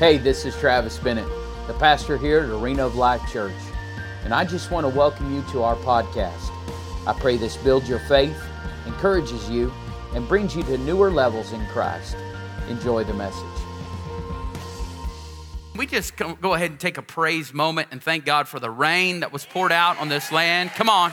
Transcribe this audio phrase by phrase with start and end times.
[0.00, 1.28] Hey, this is Travis Bennett,
[1.68, 3.54] the pastor here at Arena of Life Church,
[4.24, 6.50] and I just want to welcome you to our podcast.
[7.06, 8.36] I pray this builds your faith,
[8.86, 9.72] encourages you,
[10.12, 12.16] and brings you to newer levels in Christ.
[12.68, 13.44] Enjoy the message.
[15.76, 19.20] We just go ahead and take a praise moment and thank God for the rain
[19.20, 20.70] that was poured out on this land.
[20.70, 21.12] Come on.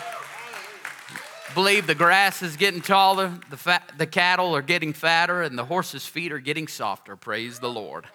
[1.54, 5.66] Believe the grass is getting taller, the, fat, the cattle are getting fatter, and the
[5.66, 7.16] horses' feet are getting softer.
[7.16, 8.08] Praise the Lord.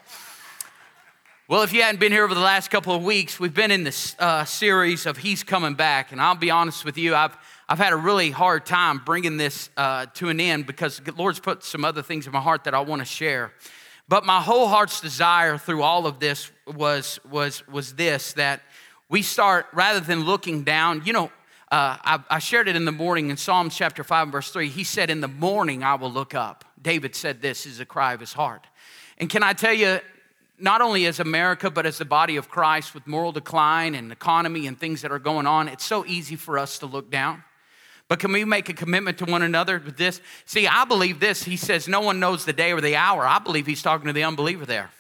[1.49, 3.85] Well, if you hadn't been here over the last couple of weeks, we've been in
[3.85, 6.11] this uh, series of He's Coming Back.
[6.11, 7.39] And I'll be honest with you, I've,
[7.69, 11.39] I've had a really hard time bringing this uh, to an end because the Lord's
[11.39, 13.53] put some other things in my heart that I want to share.
[14.09, 18.63] But my whole heart's desire through all of this was, was, was this that
[19.09, 21.27] we start, rather than looking down, you know,
[21.71, 24.69] uh, I, I shared it in the morning in Psalms chapter 5, verse 3.
[24.69, 26.65] He said, In the morning I will look up.
[26.83, 28.67] David said, This is a cry of his heart.
[29.19, 30.01] And can I tell you,
[30.59, 34.67] not only as America, but as the body of Christ with moral decline and economy
[34.67, 37.43] and things that are going on, it's so easy for us to look down.
[38.09, 40.21] But can we make a commitment to one another with this?
[40.45, 41.43] See, I believe this.
[41.43, 43.27] He says, No one knows the day or the hour.
[43.27, 44.91] I believe he's talking to the unbeliever there.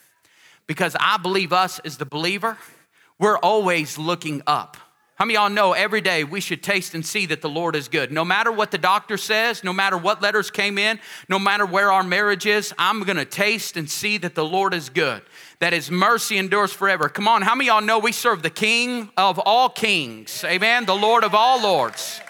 [0.66, 2.58] Because I believe us as the believer,
[3.18, 4.76] we're always looking up.
[5.16, 7.88] How many y'all know every day we should taste and see that the Lord is
[7.88, 8.12] good?
[8.12, 11.90] No matter what the doctor says, no matter what letters came in, no matter where
[11.90, 15.22] our marriage is, I'm gonna taste and see that the Lord is good,
[15.58, 17.08] that His mercy endures forever.
[17.08, 20.44] Come on, how many y'all know we serve the King of all kings?
[20.44, 22.20] Amen, the Lord of all lords,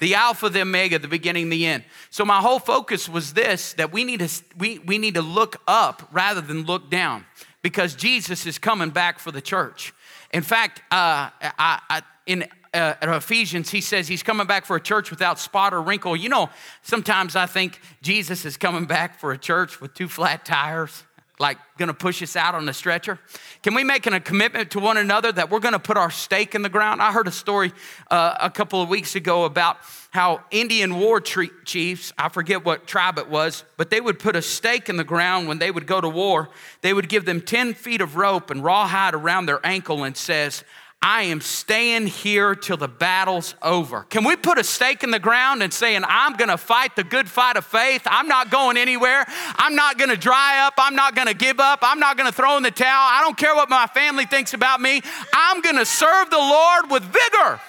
[0.00, 1.84] the Alpha, the Omega, the beginning, the end.
[2.10, 5.60] So my whole focus was this that we need to, we, we need to look
[5.66, 7.24] up rather than look down
[7.62, 9.92] because Jesus is coming back for the church.
[10.32, 14.80] In fact, uh, I, I in uh, Ephesians, he says he's coming back for a
[14.80, 16.14] church without spot or wrinkle.
[16.14, 16.50] You know,
[16.82, 21.04] sometimes I think Jesus is coming back for a church with two flat tires,
[21.38, 23.18] like gonna push us out on the stretcher.
[23.62, 26.62] Can we make a commitment to one another that we're gonna put our stake in
[26.62, 27.02] the ground?
[27.02, 27.72] I heard a story
[28.10, 29.76] uh, a couple of weeks ago about
[30.10, 34.42] how Indian war chiefs, I forget what tribe it was, but they would put a
[34.42, 36.48] stake in the ground when they would go to war.
[36.80, 40.64] They would give them 10 feet of rope and rawhide around their ankle and says,
[41.08, 44.02] I am staying here till the battle's over.
[44.10, 47.30] Can we put a stake in the ground and saying, I'm gonna fight the good
[47.30, 48.02] fight of faith?
[48.06, 49.24] I'm not going anywhere.
[49.54, 50.74] I'm not gonna dry up.
[50.78, 51.78] I'm not gonna give up.
[51.82, 53.06] I'm not gonna throw in the towel.
[53.08, 55.00] I don't care what my family thinks about me.
[55.32, 57.60] I'm gonna serve the Lord with vigor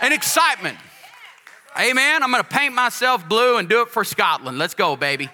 [0.00, 0.78] and excitement.
[1.78, 2.22] Amen.
[2.22, 4.56] I'm gonna paint myself blue and do it for Scotland.
[4.56, 5.28] Let's go, baby.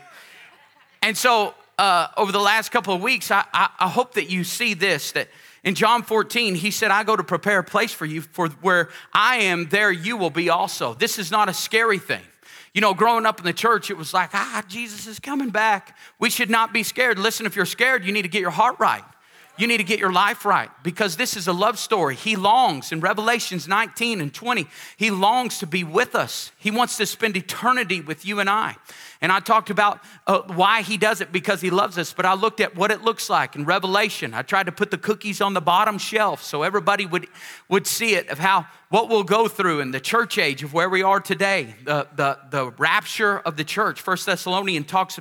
[1.03, 4.42] And so, uh, over the last couple of weeks, I, I, I hope that you
[4.42, 5.28] see this that
[5.64, 8.91] in John 14, he said, I go to prepare a place for you, for where
[9.12, 10.92] I am, there you will be also.
[10.92, 12.22] This is not a scary thing.
[12.75, 15.97] You know, growing up in the church, it was like, ah, Jesus is coming back.
[16.19, 17.19] We should not be scared.
[17.19, 19.04] Listen, if you're scared, you need to get your heart right.
[19.56, 22.16] You need to get your life right because this is a love story.
[22.16, 24.66] He longs in Revelations 19 and 20,
[24.97, 26.50] he longs to be with us.
[26.59, 28.76] He wants to spend eternity with you and I.
[29.20, 32.34] And I talked about uh, why he does it because he loves us, but I
[32.34, 34.34] looked at what it looks like in Revelation.
[34.34, 37.28] I tried to put the cookies on the bottom shelf so everybody would,
[37.69, 40.88] would see it of how what we'll go through in the church age of where
[40.88, 44.00] we are today, the, the, the rapture of the church.
[44.00, 45.19] First Thessalonian talks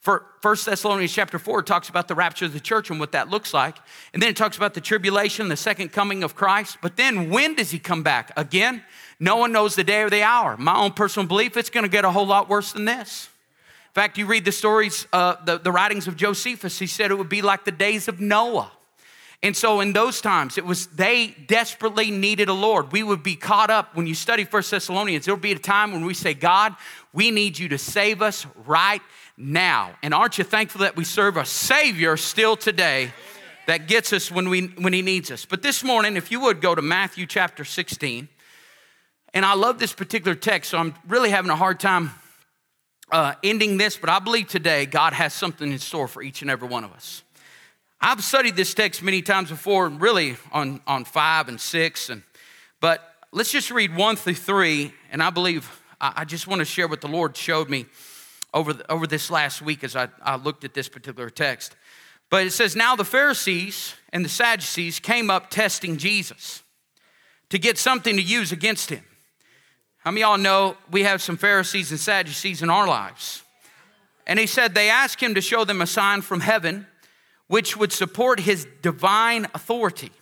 [0.00, 3.52] First Thessalonians chapter 4 talks about the rapture of the church and what that looks
[3.52, 3.76] like.
[4.14, 6.78] And then it talks about the tribulation, the second coming of Christ.
[6.80, 8.32] But then when does he come back?
[8.34, 8.82] Again,
[9.18, 10.56] no one knows the day or the hour.
[10.56, 13.28] My own personal belief, it's going to get a whole lot worse than this.
[13.90, 17.18] In fact, you read the stories, uh, the, the writings of Josephus, he said it
[17.18, 18.72] would be like the days of Noah.
[19.42, 22.92] And so in those times, it was they desperately needed a Lord.
[22.92, 25.24] We would be caught up when you study First Thessalonians.
[25.24, 26.74] There'll be a time when we say, God,
[27.12, 29.00] we need you to save us right
[29.40, 29.96] now.
[30.02, 33.12] And aren't you thankful that we serve a Savior still today
[33.66, 35.44] that gets us when, we, when He needs us?
[35.44, 38.28] But this morning, if you would go to Matthew chapter 16,
[39.32, 42.10] and I love this particular text, so I'm really having a hard time
[43.10, 46.50] uh, ending this, but I believe today God has something in store for each and
[46.50, 47.22] every one of us.
[48.00, 52.22] I've studied this text many times before, and really on, on five and six, and
[52.80, 56.64] but let's just read one through three, and I believe I, I just want to
[56.64, 57.86] share what the Lord showed me
[58.52, 61.76] over, the, over this last week as I, I looked at this particular text.
[62.30, 66.62] But it says, Now the Pharisees and the Sadducees came up testing Jesus
[67.50, 69.04] to get something to use against him.
[69.98, 73.42] How many y'all know we have some Pharisees and Sadducees in our lives?
[74.26, 76.86] And he said they asked him to show them a sign from heaven
[77.48, 80.12] which would support his divine authority.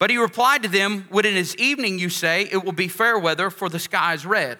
[0.00, 3.16] But he replied to them, Would in his evening you say it will be fair
[3.16, 4.58] weather, for the sky is red?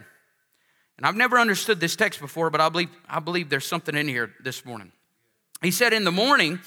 [0.99, 4.09] And I've never understood this text before, but I believe, I believe there's something in
[4.09, 4.93] here this morning.
[5.63, 6.61] He said, In the morning,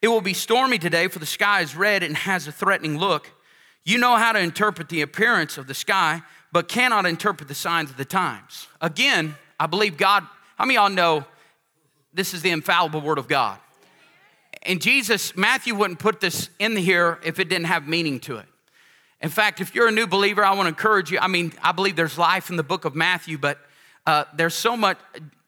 [0.00, 3.32] It will be stormy today, for the sky is red and has a threatening look.
[3.84, 7.90] You know how to interpret the appearance of the sky, but cannot interpret the signs
[7.90, 8.68] of the times.
[8.80, 10.24] Again, I believe God,
[10.56, 11.24] how many of y'all know
[12.12, 13.58] this is the infallible word of God?
[14.62, 18.46] And Jesus, Matthew wouldn't put this in here if it didn't have meaning to it.
[19.20, 21.18] In fact, if you're a new believer, I want to encourage you.
[21.18, 23.58] I mean, I believe there's life in the book of Matthew, but
[24.08, 24.96] uh, there's so much,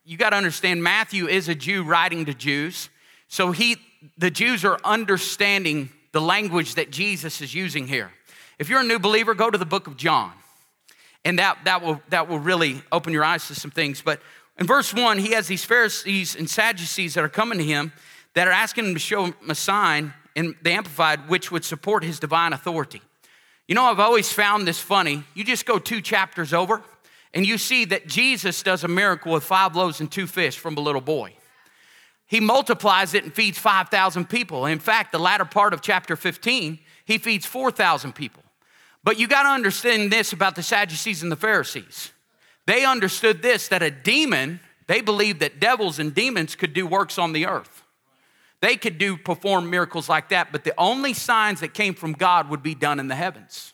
[0.04, 2.90] you got to understand, Matthew is a Jew writing to Jews.
[3.26, 3.78] So he,
[4.18, 8.10] the Jews are understanding the language that Jesus is using here.
[8.58, 10.32] If you're a new believer, go to the book of John.
[11.24, 14.02] And that, that, will, that will really open your eyes to some things.
[14.02, 14.20] But
[14.58, 17.94] in verse one, he has these Pharisees and Sadducees that are coming to him
[18.34, 22.04] that are asking him to show him a sign in the Amplified which would support
[22.04, 23.00] his divine authority.
[23.66, 25.24] You know, I've always found this funny.
[25.32, 26.82] You just go two chapters over
[27.32, 30.76] and you see that Jesus does a miracle with five loaves and two fish from
[30.76, 31.34] a little boy.
[32.26, 34.66] He multiplies it and feeds 5,000 people.
[34.66, 38.42] In fact, the latter part of chapter 15, he feeds 4,000 people.
[39.02, 42.12] But you got to understand this about the Sadducees and the Pharisees.
[42.66, 47.18] They understood this that a demon, they believed that devils and demons could do works
[47.18, 47.82] on the earth.
[48.60, 52.50] They could do perform miracles like that, but the only signs that came from God
[52.50, 53.72] would be done in the heavens.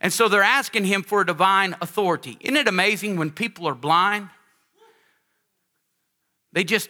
[0.00, 2.36] And so they're asking him for a divine authority.
[2.40, 4.28] Isn't it amazing when people are blind?
[6.52, 6.88] They just,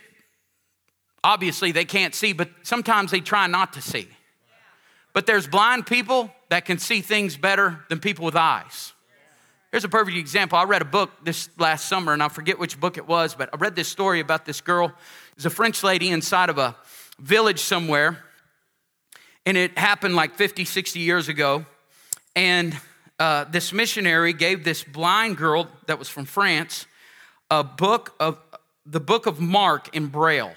[1.23, 4.09] obviously, they can't see, but sometimes they try not to see.
[5.13, 8.93] But there's blind people that can see things better than people with eyes.
[9.73, 10.59] Here's a perfect example.
[10.59, 13.51] I read a book this last summer, and I forget which book it was, but
[13.53, 14.93] I read this story about this girl.
[15.37, 16.77] It's a French lady inside of a
[17.19, 18.23] village somewhere,
[19.45, 21.67] and it happened like 50, 60 years ago.
[22.35, 22.77] And
[23.19, 26.87] uh, this missionary gave this blind girl that was from France
[27.51, 28.39] a book of
[28.85, 30.55] the book of Mark in Braille.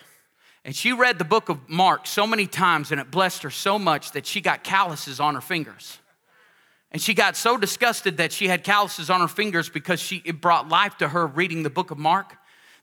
[0.66, 3.80] And she read the book of Mark so many times, and it blessed her so
[3.80, 6.00] much that she got calluses on her fingers.
[6.92, 10.42] And she got so disgusted that she had calluses on her fingers because she, it
[10.42, 12.36] brought life to her reading the book of Mark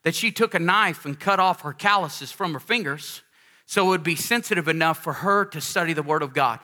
[0.04, 3.22] that she took a knife and cut off her calluses from her fingers
[3.66, 6.60] so it would be sensitive enough for her to study the Word of God.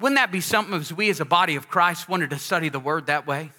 [0.00, 2.78] Wouldn't that be something as we as a body of Christ wanted to study the
[2.78, 3.50] Word that way?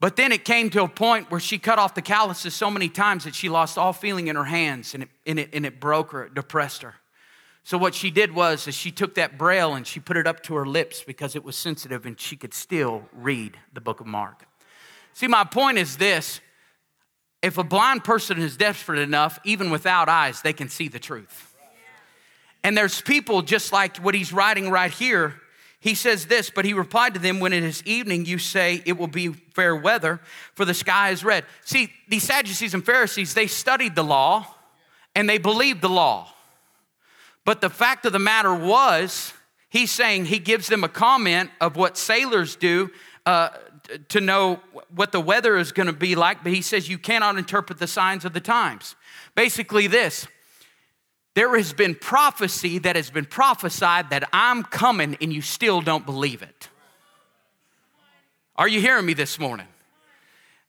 [0.00, 2.88] But then it came to a point where she cut off the calluses so many
[2.88, 5.78] times that she lost all feeling in her hands and it, and it, and it
[5.78, 6.94] broke her, it depressed her.
[7.64, 10.42] So what she did was is she took that braille and she put it up
[10.44, 14.06] to her lips because it was sensitive and she could still read the book of
[14.06, 14.46] Mark.
[15.12, 16.40] See, my point is this
[17.42, 21.49] if a blind person is desperate enough, even without eyes, they can see the truth.
[22.62, 25.34] And there's people just like what he's writing right here.
[25.80, 28.98] He says this, but he replied to them, When it is evening, you say it
[28.98, 30.20] will be fair weather,
[30.54, 31.44] for the sky is red.
[31.64, 34.46] See, these Sadducees and Pharisees, they studied the law
[35.14, 36.32] and they believed the law.
[37.46, 39.32] But the fact of the matter was,
[39.70, 42.90] he's saying he gives them a comment of what sailors do
[43.24, 43.48] uh,
[44.08, 44.60] to know
[44.94, 47.86] what the weather is going to be like, but he says you cannot interpret the
[47.86, 48.94] signs of the times.
[49.34, 50.26] Basically, this
[51.40, 56.04] there has been prophecy that has been prophesied that I'm coming and you still don't
[56.04, 56.68] believe it.
[58.56, 59.66] Are you hearing me this morning?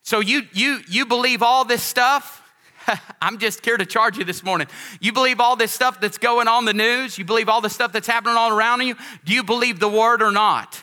[0.02, 2.42] So you you you believe all this stuff?
[3.22, 4.68] I'm just here to charge you this morning.
[5.02, 7.18] You believe all this stuff that's going on the news?
[7.18, 8.96] You believe all the stuff that's happening all around you?
[9.26, 10.82] Do you believe the word or not?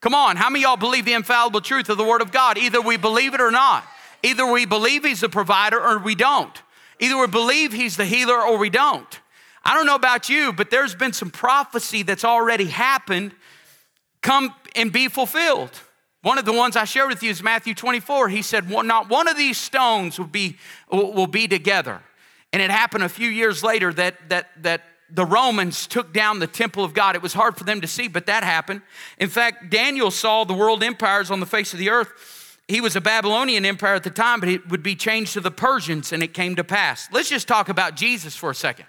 [0.00, 2.56] Come on, how many y'all believe the infallible truth of the word of God?
[2.56, 3.84] Either we believe it or not.
[4.22, 6.62] Either we believe he's the provider or we don't.
[6.98, 9.20] Either we believe he's the healer or we don't.
[9.64, 13.32] I don't know about you, but there's been some prophecy that's already happened
[14.22, 15.70] come and be fulfilled.
[16.22, 18.28] One of the ones I shared with you is Matthew 24.
[18.28, 20.56] He said, Not one of these stones will be,
[20.90, 22.00] will be together.
[22.52, 26.46] And it happened a few years later that, that, that the Romans took down the
[26.46, 27.14] temple of God.
[27.14, 28.82] It was hard for them to see, but that happened.
[29.18, 32.10] In fact, Daniel saw the world empires on the face of the earth
[32.68, 35.50] he was a Babylonian empire at the time, but it would be changed to the
[35.50, 37.08] Persians, and it came to pass.
[37.12, 38.86] Let's just talk about Jesus for a second.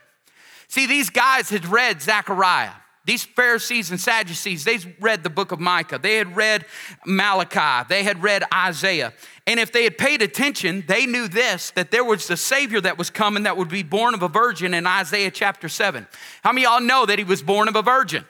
[0.67, 2.71] See, these guys had read Zechariah.
[3.05, 5.97] These Pharisees and Sadducees, they read the book of Micah.
[5.97, 6.65] They had read
[7.05, 7.87] Malachi.
[7.87, 9.13] They had read Isaiah.
[9.45, 12.97] And if they had paid attention, they knew this that there was the Savior that
[12.97, 16.05] was coming that would be born of a virgin in Isaiah chapter 7.
[16.43, 18.25] How many of y'all know that he was born of a virgin?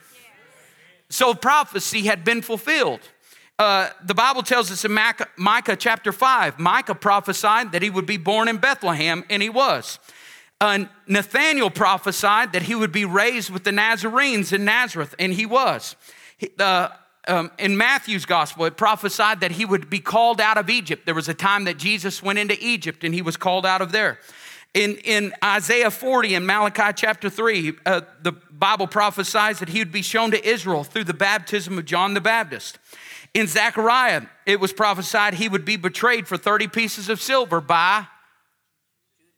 [1.10, 3.00] So prophecy had been fulfilled.
[3.60, 8.06] Uh, the Bible tells us in Micah, Micah, chapter 5, Micah prophesied that he would
[8.06, 9.98] be born in Bethlehem, and he was.
[10.62, 15.46] Uh, Nathaniel prophesied that he would be raised with the Nazarenes in Nazareth, and he
[15.46, 15.96] was.
[16.60, 16.90] Uh,
[17.28, 21.06] um, in Matthew's gospel, it prophesied that he would be called out of Egypt.
[21.06, 23.92] There was a time that Jesus went into Egypt and he was called out of
[23.92, 24.20] there.
[24.74, 29.92] In, in Isaiah 40 and Malachi chapter 3, uh, the Bible prophesies that he would
[29.92, 32.80] be shown to Israel through the baptism of John the Baptist.
[33.38, 38.08] In Zechariah, it was prophesied he would be betrayed for 30 pieces of silver by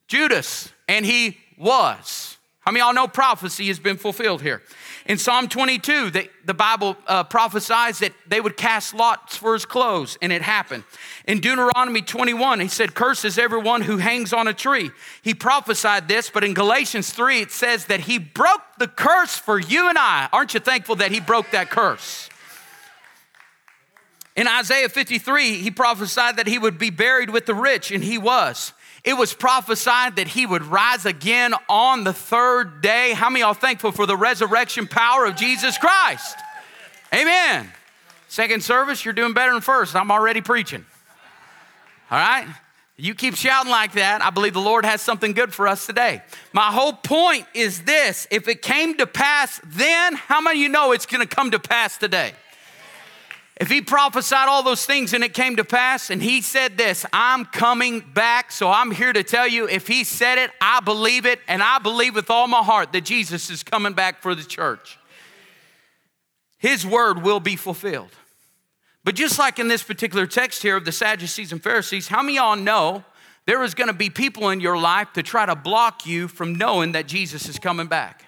[0.07, 2.37] Judas, and he was.
[2.61, 4.61] How many y'all know prophecy has been fulfilled here?
[5.05, 9.65] In Psalm 22, the, the Bible uh, prophesies that they would cast lots for his
[9.65, 10.85] clothes, and it happened.
[11.27, 14.91] In Deuteronomy 21, he said, Curses everyone who hangs on a tree.
[15.23, 19.59] He prophesied this, but in Galatians 3, it says that he broke the curse for
[19.59, 20.29] you and I.
[20.31, 22.29] Aren't you thankful that he broke that curse?
[24.39, 28.17] In Isaiah 53, he prophesied that he would be buried with the rich, and he
[28.17, 28.71] was.
[29.03, 33.11] It was prophesied that he would rise again on the third day.
[33.11, 36.37] How many are thankful for the resurrection power of Jesus Christ?
[37.13, 37.69] Amen.
[38.29, 39.93] Second service, you're doing better than first.
[39.93, 40.85] I'm already preaching.
[42.09, 42.47] All right?
[42.95, 44.21] You keep shouting like that.
[44.21, 46.21] I believe the Lord has something good for us today.
[46.53, 50.69] My whole point is this if it came to pass then, how many of you
[50.69, 52.31] know it's going to come to pass today?
[53.59, 57.05] If he prophesied all those things and it came to pass, and he said this,
[57.11, 58.53] I'm coming back.
[58.53, 61.77] So I'm here to tell you if he said it, I believe it, and I
[61.79, 64.97] believe with all my heart that Jesus is coming back for the church.
[66.57, 68.11] His word will be fulfilled.
[69.03, 72.37] But just like in this particular text here of the Sadducees and Pharisees, how many
[72.37, 73.03] y'all know
[73.45, 76.93] there is gonna be people in your life to try to block you from knowing
[76.93, 78.23] that Jesus is coming back?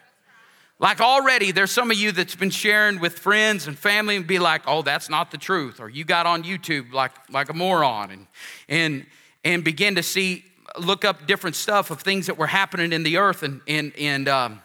[0.82, 4.40] Like already, there's some of you that's been sharing with friends and family and be
[4.40, 5.80] like, oh, that's not the truth.
[5.80, 8.28] Or you got on YouTube like, like a moron and,
[8.68, 9.06] and,
[9.46, 10.44] and begin to see,
[10.80, 13.44] look up different stuff of things that were happening in the earth.
[13.44, 14.60] And, and, and um,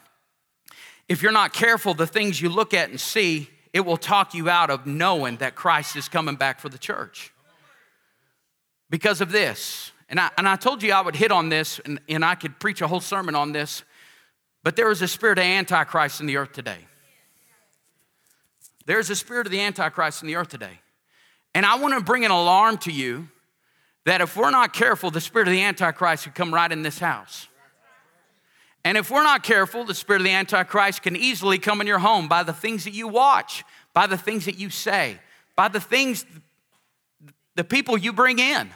[1.06, 4.48] if you're not careful, the things you look at and see, it will talk you
[4.48, 7.30] out of knowing that Christ is coming back for the church.
[8.88, 9.92] Because of this.
[10.08, 12.58] And I, and I told you I would hit on this and, and I could
[12.58, 13.82] preach a whole sermon on this
[14.66, 16.78] but there is a spirit of Antichrist in the earth today.
[18.84, 20.80] There's a spirit of the Antichrist in the earth today.
[21.54, 23.28] And I want to bring an alarm to you
[24.06, 26.98] that if we're not careful, the spirit of the Antichrist could come right in this
[26.98, 27.46] house.
[28.84, 32.00] And if we're not careful, the spirit of the Antichrist can easily come in your
[32.00, 33.62] home by the things that you watch,
[33.94, 35.20] by the things that you say,
[35.54, 36.26] by the things,
[37.54, 38.70] the people you bring in.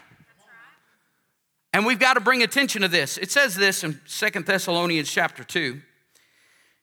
[1.72, 3.16] And we've got to bring attention to this.
[3.16, 5.80] It says this in Second Thessalonians chapter 2.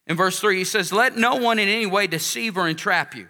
[0.07, 3.27] In verse 3, he says, Let no one in any way deceive or entrap you.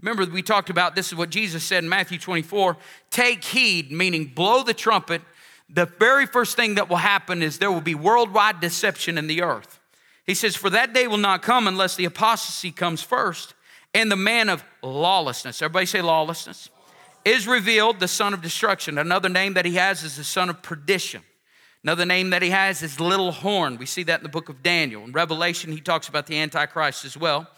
[0.00, 2.76] Remember, we talked about this is what Jesus said in Matthew 24
[3.10, 5.22] take heed, meaning blow the trumpet.
[5.70, 9.42] The very first thing that will happen is there will be worldwide deception in the
[9.42, 9.80] earth.
[10.24, 13.54] He says, For that day will not come unless the apostasy comes first
[13.94, 15.62] and the man of lawlessness.
[15.62, 16.68] Everybody say lawlessness
[17.26, 18.98] is revealed the son of destruction.
[18.98, 21.22] Another name that he has is the son of perdition.
[21.82, 23.78] Another name that he has is little horn.
[23.78, 25.02] We see that in the book of Daniel.
[25.02, 27.48] In Revelation, he talks about the Antichrist as well.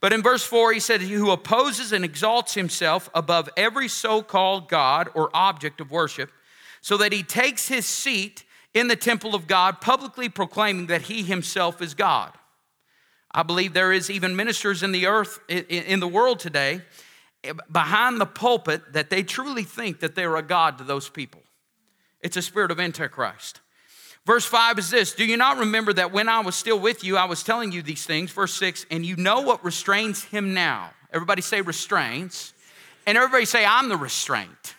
[0.00, 4.22] But in verse 4, he said, He Who opposes and exalts himself above every so
[4.22, 6.32] called God or object of worship,
[6.80, 11.22] so that he takes his seat in the temple of God, publicly proclaiming that he
[11.22, 12.32] himself is God.
[13.30, 16.80] I believe there is even ministers in the earth, in the world today,
[17.44, 21.42] Eh, behind the pulpit that they truly think that they're a God to those people.
[22.20, 23.60] It's a spirit of Antichrist.
[24.26, 27.16] Verse 5 is this Do you not remember that when I was still with you,
[27.16, 28.30] I was telling you these things?
[28.30, 30.90] Verse 6, and you know what restrains him now.
[31.12, 32.52] Everybody say restrains.
[33.06, 34.74] And everybody say, I'm the restraint.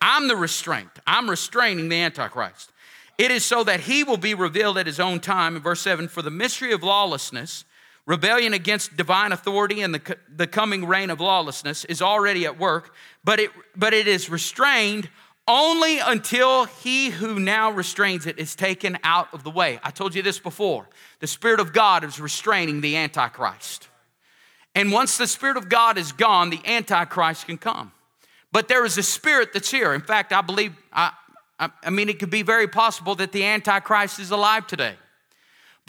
[0.00, 0.88] I'm the restraint.
[1.06, 2.72] I'm restraining the Antichrist.
[3.18, 5.56] It is so that he will be revealed at his own time.
[5.56, 7.66] In verse 7, for the mystery of lawlessness
[8.10, 12.92] Rebellion against divine authority and the, the coming reign of lawlessness is already at work,
[13.22, 15.08] but it, but it is restrained
[15.46, 19.78] only until he who now restrains it is taken out of the way.
[19.84, 20.88] I told you this before.
[21.20, 23.86] The Spirit of God is restraining the Antichrist.
[24.74, 27.92] And once the Spirit of God is gone, the Antichrist can come.
[28.50, 29.94] But there is a spirit that's here.
[29.94, 31.12] In fact, I believe, I,
[31.60, 34.96] I, I mean, it could be very possible that the Antichrist is alive today.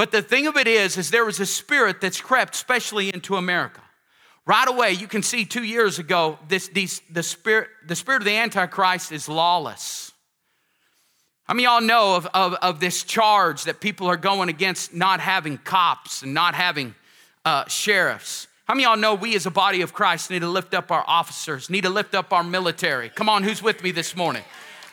[0.01, 3.35] But the thing of it is, is there was a spirit that's crept, especially into
[3.35, 3.81] America.
[4.47, 8.25] Right away, you can see two years ago, this, these, the, spirit, the spirit of
[8.25, 10.11] the Antichrist is lawless.
[11.43, 15.19] How many y'all know of, of, of, this charge that people are going against not
[15.19, 16.95] having cops and not having
[17.45, 18.47] uh, sheriffs?
[18.67, 21.03] How many y'all know we as a body of Christ need to lift up our
[21.05, 23.09] officers, need to lift up our military?
[23.09, 24.45] Come on, who's with me this morning?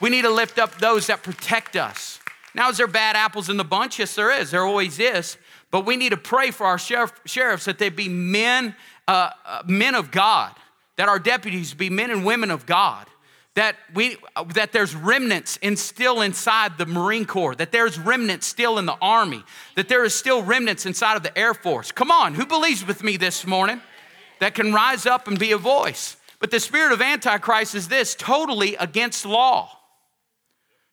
[0.03, 2.18] We need to lift up those that protect us.
[2.59, 4.01] Now, is there bad apples in the bunch?
[4.01, 4.51] Yes, there is.
[4.51, 5.39] There always is.
[5.71, 8.75] But we need to pray for our sheriff, sheriffs that they be men,
[9.07, 10.53] uh, uh, men of God,
[10.97, 13.07] that our deputies be men and women of God,
[13.55, 14.17] that we
[14.55, 18.97] that there's remnants in still inside the Marine Corps, that there's remnants still in the
[19.01, 19.45] Army,
[19.77, 21.93] that there is still remnants inside of the Air Force.
[21.93, 23.81] Come on, who believes with me this morning
[24.41, 26.17] that can rise up and be a voice?
[26.41, 29.78] But the spirit of Antichrist is this totally against law.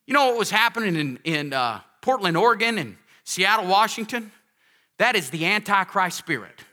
[0.07, 4.31] You know what was happening in, in uh, Portland, Oregon, and Seattle, Washington?
[4.97, 6.63] That is the Antichrist spirit.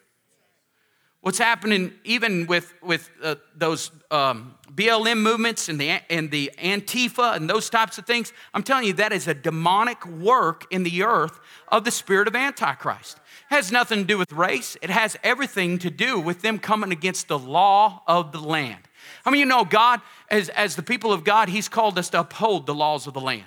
[1.23, 7.37] What's happening even with, with uh, those um, BLM movements and the, and the Antifa
[7.37, 11.05] and those types of things, I'm telling you, that is a demonic work in the
[11.05, 13.19] earth of the spirit of Antichrist.
[13.51, 16.91] It has nothing to do with race, it has everything to do with them coming
[16.91, 18.83] against the law of the land.
[19.25, 22.21] I mean, you know, God, as, as the people of God, He's called us to
[22.21, 23.44] uphold the laws of the land.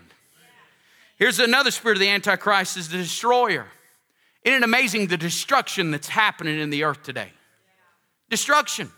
[1.18, 3.68] Here's another spirit of the Antichrist is the destroyer.
[4.44, 7.32] Isn't it amazing the destruction that's happening in the earth today?
[8.30, 8.92] Destruction.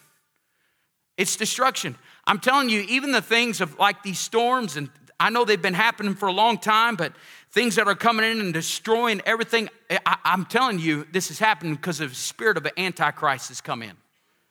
[1.16, 1.96] It's destruction.
[2.26, 5.74] I'm telling you, even the things of like these storms, and I know they've been
[5.74, 7.14] happening for a long time, but
[7.52, 11.40] things that are coming in and destroying everything, eh, I, am telling you, this is
[11.40, 13.94] happening because of the spirit of an antichrist has come in.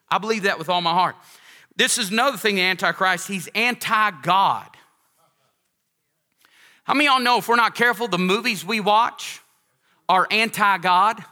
[0.08, 1.16] I believe that with all my heart.
[1.76, 4.68] This is another thing, the antichrist, he's anti-God.
[6.84, 9.40] How many y'all know if we're not careful, the movies we watch
[10.08, 11.22] are anti-God?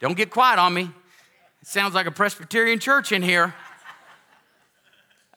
[0.00, 0.90] Don't get quiet on me.
[1.62, 3.54] It sounds like a Presbyterian church in here.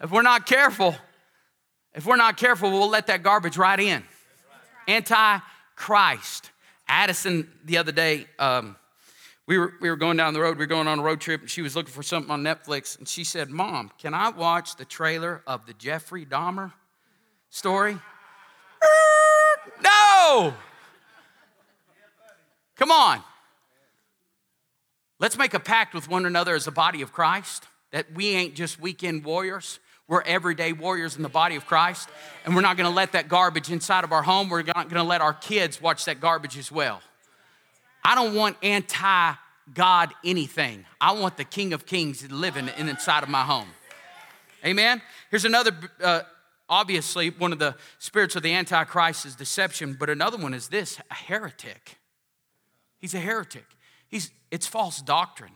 [0.02, 0.96] If we're not careful,
[1.94, 4.04] if we're not careful, we'll let that garbage right in.
[4.88, 5.40] Anti
[5.76, 6.52] Christ.
[6.88, 8.76] Addison, the other day, um,
[9.48, 11.42] we, were, we were going down the road, we were going on a road trip,
[11.42, 12.98] and she was looking for something on Netflix.
[12.98, 16.74] And she said, Mom, can I watch the trailer of the Jeffrey Dahmer
[17.50, 17.98] story?
[19.84, 20.54] no!
[22.76, 23.22] Come on.
[25.20, 28.56] Let's make a pact with one another as a body of Christ that we ain't
[28.56, 29.80] just weekend warriors.
[30.08, 32.10] We're everyday warriors in the body of Christ.
[32.46, 34.50] And we're not gonna let that garbage inside of our home.
[34.50, 37.02] We're not gonna let our kids watch that garbage as well.
[38.06, 39.34] I don't want anti
[39.74, 40.86] God anything.
[41.02, 43.68] I want the King of Kings living inside of my home.
[44.64, 45.02] Amen.
[45.32, 45.72] Here's another,
[46.04, 46.22] uh,
[46.70, 51.00] obviously, one of the spirits of the Antichrist is deception, but another one is this
[51.10, 51.98] a heretic.
[53.00, 53.66] He's a heretic.
[54.08, 55.54] He's, it's false doctrine.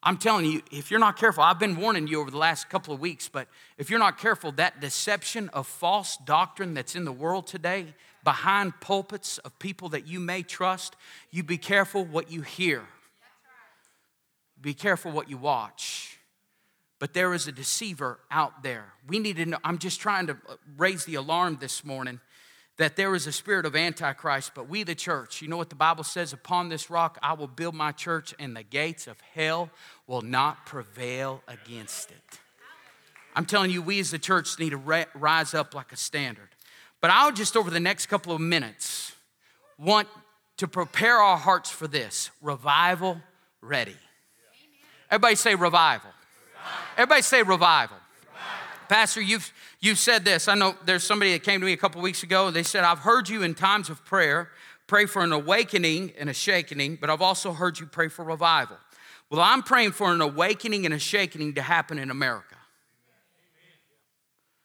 [0.00, 2.94] I'm telling you, if you're not careful, I've been warning you over the last couple
[2.94, 7.10] of weeks, but if you're not careful, that deception of false doctrine that's in the
[7.10, 7.94] world today,
[8.28, 10.94] behind pulpits of people that you may trust,
[11.30, 12.82] you be careful what you hear.
[14.60, 16.18] Be careful what you watch.
[16.98, 18.92] But there is a deceiver out there.
[19.06, 19.56] We need to know.
[19.64, 22.20] I'm just trying to uh, raise the alarm this morning
[22.76, 25.74] that there is a spirit of Antichrist, but we, the church, you know what the
[25.74, 26.34] Bible says?
[26.34, 29.70] Upon this rock I will build my church, and the gates of hell
[30.06, 32.40] will not prevail against it.
[33.34, 36.47] I'm telling you, we as the church need to rise up like a standard.
[37.00, 39.14] But I'll just, over the next couple of minutes,
[39.78, 40.08] want
[40.56, 43.20] to prepare our hearts for this revival
[43.60, 43.96] ready.
[45.10, 46.10] Everybody say revival.
[46.96, 47.96] Everybody say revival.
[48.88, 50.48] Pastor, you've, you've said this.
[50.48, 52.50] I know there's somebody that came to me a couple weeks ago.
[52.50, 54.50] They said, I've heard you in times of prayer
[54.86, 58.78] pray for an awakening and a shaking, but I've also heard you pray for revival.
[59.30, 62.56] Well, I'm praying for an awakening and a shaking to happen in America.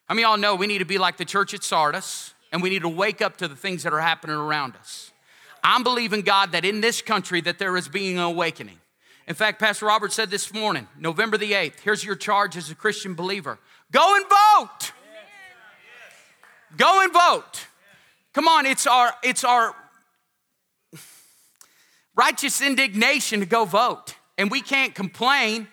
[0.09, 2.69] I mean, y'all know we need to be like the church at Sardis, and we
[2.69, 5.11] need to wake up to the things that are happening around us.
[5.63, 8.79] I'm believing God that in this country that there is being an awakening.
[9.27, 12.75] In fact, Pastor Robert said this morning, November the 8th, here's your charge as a
[12.75, 13.57] Christian believer.
[13.91, 14.91] Go and vote.
[16.75, 17.67] Go and vote.
[18.33, 19.75] Come on, it's our it's our
[22.15, 24.15] righteous indignation to go vote.
[24.37, 25.67] And we can't complain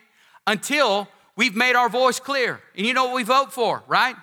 [0.46, 1.08] until
[1.40, 2.60] we've made our voice clear.
[2.76, 4.14] And you know what we vote for, right?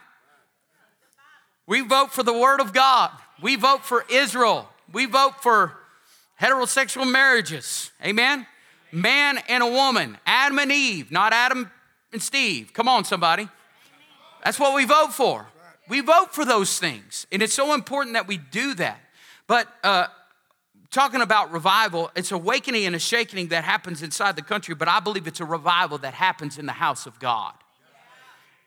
[1.66, 3.10] We vote for the word of God.
[3.42, 4.70] We vote for Israel.
[4.94, 5.74] We vote for
[6.40, 7.92] heterosexual marriages.
[8.06, 8.46] Amen.
[8.92, 11.72] Man and a woman, Adam and Eve, not Adam
[12.14, 12.72] and Steve.
[12.74, 13.50] Come on, somebody.
[14.44, 15.48] That's what we vote for.
[15.90, 17.26] We vote for those things.
[17.32, 19.00] And it's so important that we do that.
[19.48, 20.06] But uh,
[20.92, 25.00] talking about revival, it's awakening and a shaking that happens inside the country, but I
[25.00, 27.54] believe it's a revival that happens in the house of God.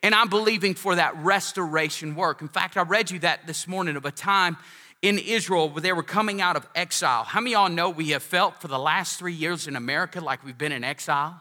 [0.03, 2.41] And I'm believing for that restoration work.
[2.41, 4.57] In fact, I read you that this morning of a time
[5.01, 7.23] in Israel where they were coming out of exile.
[7.23, 10.19] How many of y'all know we have felt for the last three years in America
[10.19, 11.39] like we've been in exile,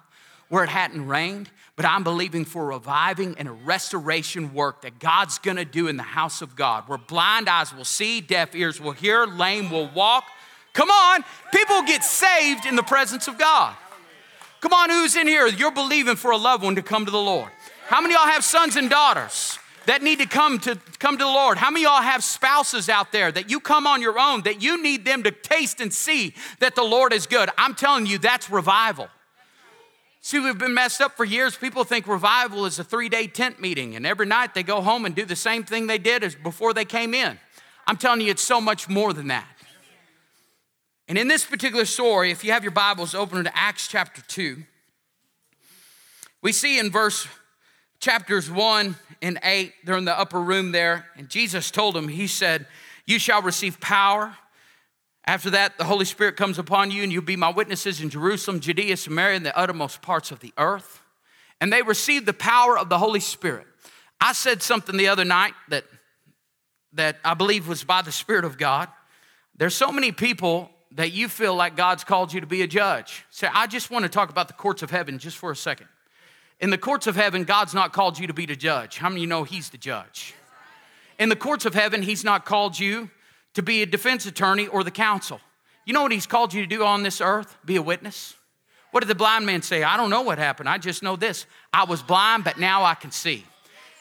[0.48, 1.50] where it hadn't rained?
[1.80, 6.02] but I'm believing for reviving and a restoration work that God's gonna do in the
[6.02, 10.24] house of God, where blind eyes will see, deaf ears will hear, lame will walk.
[10.80, 13.76] Come on, people get saved in the presence of God.
[14.62, 15.46] Come on, who's in here?
[15.46, 17.50] You're believing for a loved one to come to the Lord.
[17.88, 19.58] How many y'all have sons and daughters?
[19.84, 21.58] that need to come to come to the Lord?
[21.58, 24.82] How many y'all have spouses out there that you come on your own that you
[24.82, 27.50] need them to taste and see that the Lord is good?
[27.58, 29.08] I'm telling you, that's revival.
[30.22, 31.56] See, we've been messed up for years.
[31.56, 35.04] People think revival is a three day tent meeting, and every night they go home
[35.04, 37.38] and do the same thing they did as before they came in.
[37.86, 39.46] I'm telling you, it's so much more than that.
[41.10, 44.62] And in this particular story, if you have your Bibles open to Acts chapter 2,
[46.40, 47.26] we see in verse
[47.98, 52.28] chapters 1 and 8, they're in the upper room there, and Jesus told them, He
[52.28, 52.64] said,
[53.06, 54.36] You shall receive power.
[55.24, 58.60] After that, the Holy Spirit comes upon you, and you'll be my witnesses in Jerusalem,
[58.60, 61.02] Judea, Samaria, and the uttermost parts of the earth.
[61.60, 63.66] And they received the power of the Holy Spirit.
[64.20, 65.82] I said something the other night that,
[66.92, 68.86] that I believe was by the Spirit of God.
[69.56, 73.24] There's so many people that you feel like God's called you to be a judge.
[73.30, 75.86] Say, I just want to talk about the courts of heaven just for a second.
[76.58, 78.98] In the courts of heaven, God's not called you to be the judge.
[78.98, 80.34] How many of you know He's the judge?
[81.18, 83.10] In the courts of heaven, He's not called you
[83.54, 85.40] to be a defense attorney or the counsel.
[85.86, 87.56] You know what He's called you to do on this earth?
[87.64, 88.34] Be a witness.
[88.90, 89.84] What did the blind man say?
[89.84, 90.68] I don't know what happened.
[90.68, 91.46] I just know this.
[91.72, 93.44] I was blind, but now I can see.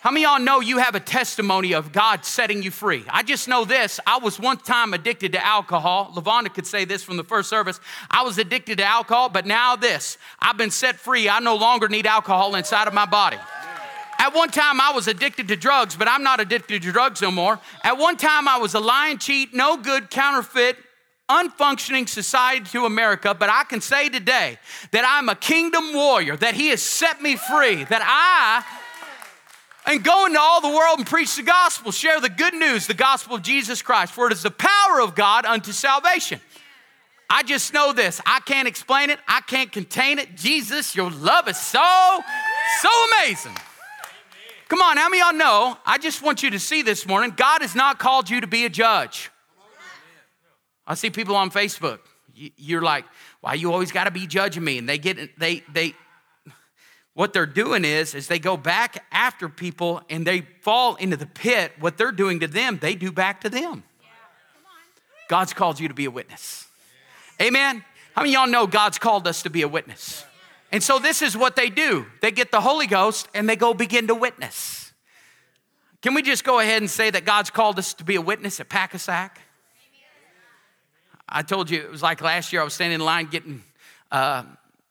[0.02, 3.04] How many y'all know you have a testimony of God setting you free?
[3.10, 4.00] I just know this.
[4.08, 6.14] I was one time addicted to alcohol.
[6.16, 7.82] Lavonda could say this from the first service.
[8.10, 10.18] I was addicted to alcohol, but now this.
[10.40, 11.28] I've been set free.
[11.28, 13.36] I no longer need alcohol inside of my body.
[14.20, 17.30] At one time, I was addicted to drugs, but I'm not addicted to drugs no
[17.30, 17.60] more.
[17.84, 20.78] At one time, I was a lying, cheat, no good, counterfeit,
[21.30, 24.60] unfunctioning society to America, but I can say today
[24.92, 28.64] that I'm a kingdom warrior, that He has set me free, that I
[29.89, 31.91] and go into all the world and preach the gospel.
[31.91, 35.15] Share the good news, the gospel of Jesus Christ, for it is the power of
[35.15, 36.39] God unto salvation.
[37.28, 38.21] I just know this.
[38.25, 39.19] I can't explain it.
[39.28, 40.36] I can't contain it.
[40.36, 42.19] Jesus, your love is so,
[42.82, 43.56] so amazing.
[44.67, 45.78] Come on, how many y'all know?
[45.88, 48.65] I just want you to see this morning God has not called you to be
[48.65, 49.32] a judge.
[50.86, 51.99] I see people on Facebook.
[52.36, 53.06] You're like,
[53.41, 54.78] why you always got to be judging me?
[54.78, 55.95] And they get, they, they,
[57.20, 61.26] what they're doing is is they go back after people and they fall into the
[61.26, 61.74] pit.
[61.78, 63.84] What they're doing to them they do back to them.
[65.28, 66.66] God's called you to be a witness.
[67.42, 67.84] Amen?
[68.16, 70.24] How many y'all know god's called us to be a witness?
[70.72, 72.06] And so this is what they do.
[72.22, 74.94] They get the holy ghost and they go begin to witness.
[76.02, 78.62] Can we just go ahead and say that god's called us to be a witness
[78.62, 79.42] at Pak-A-Sak?
[81.28, 83.62] i told you it was like last year i was standing in line getting
[84.10, 84.44] uh,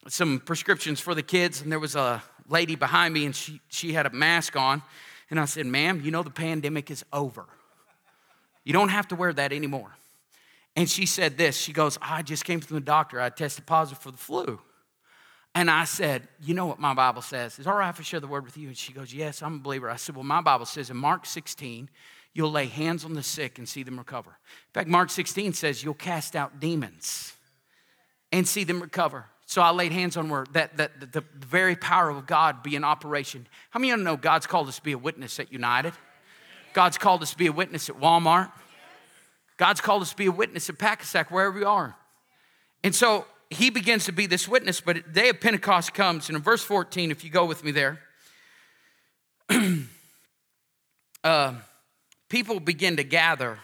[0.09, 3.93] some prescriptions for the kids, and there was a lady behind me, and she, she
[3.93, 4.83] had a mask on.
[5.31, 7.47] And I said, Ma'am, you know the pandemic is over.
[8.65, 9.91] You don't have to wear that anymore.
[10.77, 13.21] And she said this She goes, I just came from the doctor.
[13.21, 14.61] I tested positive for the flu.
[15.55, 17.59] And I said, You know what my Bible says?
[17.59, 18.69] Is all right if I share the word with you?
[18.69, 19.91] And she goes, Yes, I'm a believer.
[19.91, 21.89] I said, Well, my Bible says in Mark 16,
[22.33, 24.31] you'll lay hands on the sick and see them recover.
[24.31, 27.33] In fact, Mark 16 says you'll cast out demons
[28.31, 29.27] and see them recover.
[29.49, 32.77] So I laid hands on where that, that, that the very power of God be
[32.77, 33.47] in operation.
[33.71, 35.95] How many of you know God's called us to be a witness at United?
[36.75, 38.53] God's called us to be a witness at Walmart.
[39.57, 41.97] God's called us to be a witness at Pak-A-Sak, wherever we are.
[42.85, 46.37] And so he begins to be this witness, but the day of Pentecost comes, and
[46.37, 48.01] in verse 14, if you go with me there,
[51.25, 51.55] uh,
[52.29, 53.61] people begin to gather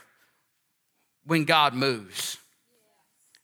[1.26, 2.38] when God moves.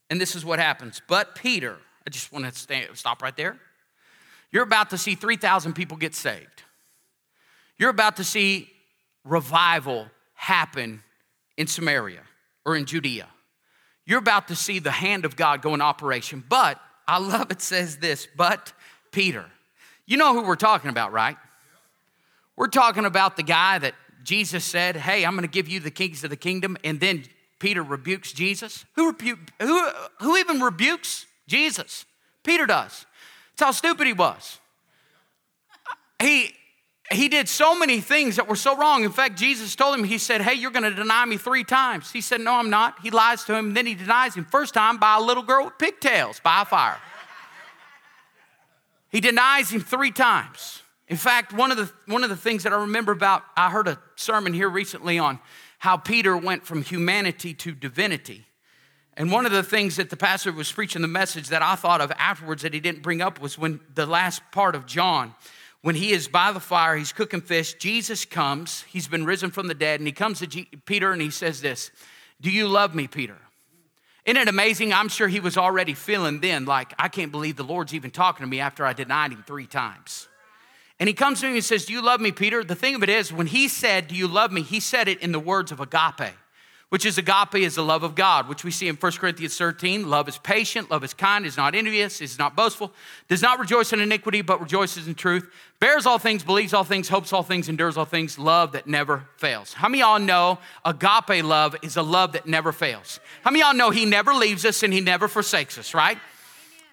[0.09, 1.03] And this is what happens.
[1.07, 3.57] But Peter, I just want to stay, stop right there.
[4.51, 6.63] You're about to see 3,000 people get saved.
[7.77, 8.69] You're about to see
[9.23, 11.03] revival happen
[11.57, 12.21] in Samaria
[12.65, 13.27] or in Judea.
[14.05, 16.43] You're about to see the hand of God go in operation.
[16.47, 18.73] But I love it says this, but
[19.11, 19.45] Peter.
[20.05, 21.37] You know who we're talking about, right?
[22.55, 25.91] We're talking about the guy that Jesus said, Hey, I'm going to give you the
[25.91, 26.77] keys of the kingdom.
[26.83, 27.23] And then
[27.59, 28.85] Peter rebukes Jesus.
[28.95, 32.05] Who, rebu- who, who even rebukes Jesus.
[32.43, 33.05] Peter does.
[33.57, 34.59] That's how stupid he was.
[36.21, 36.51] He,
[37.11, 39.03] he did so many things that were so wrong.
[39.03, 42.11] In fact, Jesus told him, He said, Hey, you're going to deny me three times.
[42.11, 42.95] He said, No, I'm not.
[43.03, 44.45] He lies to him, and then he denies him.
[44.45, 46.97] First time by a little girl with pigtails by a fire.
[49.09, 50.83] He denies him three times.
[51.09, 53.89] In fact, one of the one of the things that I remember about, I heard
[53.89, 55.39] a sermon here recently on
[55.79, 58.45] how Peter went from humanity to divinity.
[59.17, 62.01] And one of the things that the pastor was preaching the message that I thought
[62.01, 65.35] of afterwards that he didn't bring up was when the last part of John,
[65.81, 69.67] when he is by the fire, he's cooking fish, Jesus comes, he's been risen from
[69.67, 71.91] the dead, and he comes to G- Peter and he says this
[72.39, 73.37] Do you love me, Peter?
[74.25, 74.93] Isn't it amazing?
[74.93, 78.45] I'm sure he was already feeling then like, I can't believe the Lord's even talking
[78.45, 80.27] to me after I denied him three times.
[80.99, 82.63] And he comes to me and says, Do you love me, Peter?
[82.63, 84.61] The thing of it is, when he said, Do you love me?
[84.61, 86.35] He said it in the words of agape,
[86.91, 90.09] which is agape is the love of God, which we see in 1 Corinthians 13.
[90.09, 92.91] Love is patient, love is kind, is not envious, is not boastful,
[93.29, 95.49] does not rejoice in iniquity, but rejoices in truth,
[95.79, 99.25] bears all things, believes all things, hopes all things, endures all things, love that never
[99.37, 99.71] fails.
[99.71, 103.21] How many y'all know agape love is a love that never fails?
[103.43, 106.17] How many y'all know he never leaves us and he never forsakes us, right?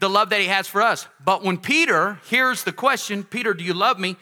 [0.00, 1.08] the love that he has for us.
[1.24, 4.16] But when Peter hears the question, Peter, do you love me?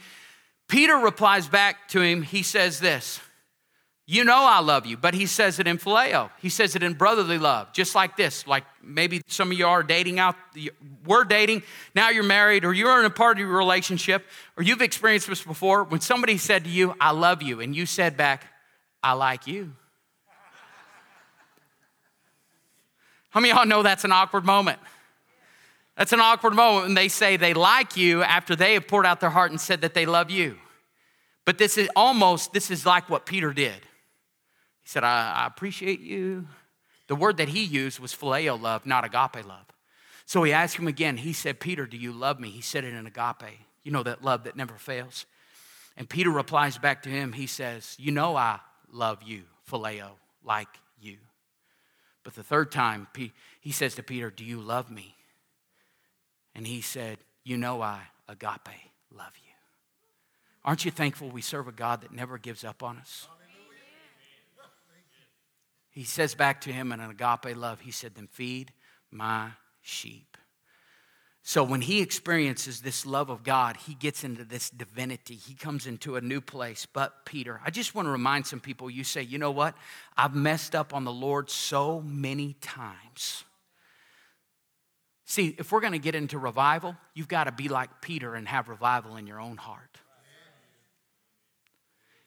[0.68, 3.20] Peter replies back to him, he says this,
[4.08, 6.30] you know I love you, but he says it in phileo.
[6.40, 8.46] He says it in brotherly love, just like this.
[8.46, 10.36] Like maybe some of you are dating out,
[11.04, 14.24] we're dating, now you're married, or you're in a part of your relationship,
[14.56, 15.82] or you've experienced this before.
[15.82, 18.44] When somebody said to you, I love you, and you said back,
[19.02, 19.72] I like you.
[23.30, 24.78] How many of y'all know that's an awkward moment?
[25.96, 29.20] That's an awkward moment when they say they like you after they have poured out
[29.20, 30.58] their heart and said that they love you.
[31.44, 33.80] But this is almost, this is like what Peter did.
[34.86, 36.46] He said, I, I appreciate you.
[37.08, 39.66] The word that he used was phileo love, not agape love.
[40.26, 41.16] So he asked him again.
[41.16, 42.50] He said, Peter, do you love me?
[42.50, 43.58] He said it in agape.
[43.82, 45.26] You know that love that never fails.
[45.96, 47.32] And Peter replies back to him.
[47.32, 48.60] He says, You know I
[48.92, 50.10] love you, phileo,
[50.44, 50.68] like
[51.00, 51.16] you.
[52.22, 53.08] But the third time,
[53.60, 55.16] he says to Peter, Do you love me?
[56.54, 59.52] And he said, You know, I, agape, love you.
[60.64, 63.26] Aren't you thankful we serve a God that never gives up on us?
[65.96, 68.70] He says back to him in an agape love, he said, Then feed
[69.10, 70.36] my sheep.
[71.42, 75.36] So when he experiences this love of God, he gets into this divinity.
[75.36, 76.84] He comes into a new place.
[76.84, 79.74] But Peter, I just want to remind some people you say, you know what?
[80.18, 83.44] I've messed up on the Lord so many times.
[85.24, 88.46] See, if we're going to get into revival, you've got to be like Peter and
[88.48, 89.96] have revival in your own heart.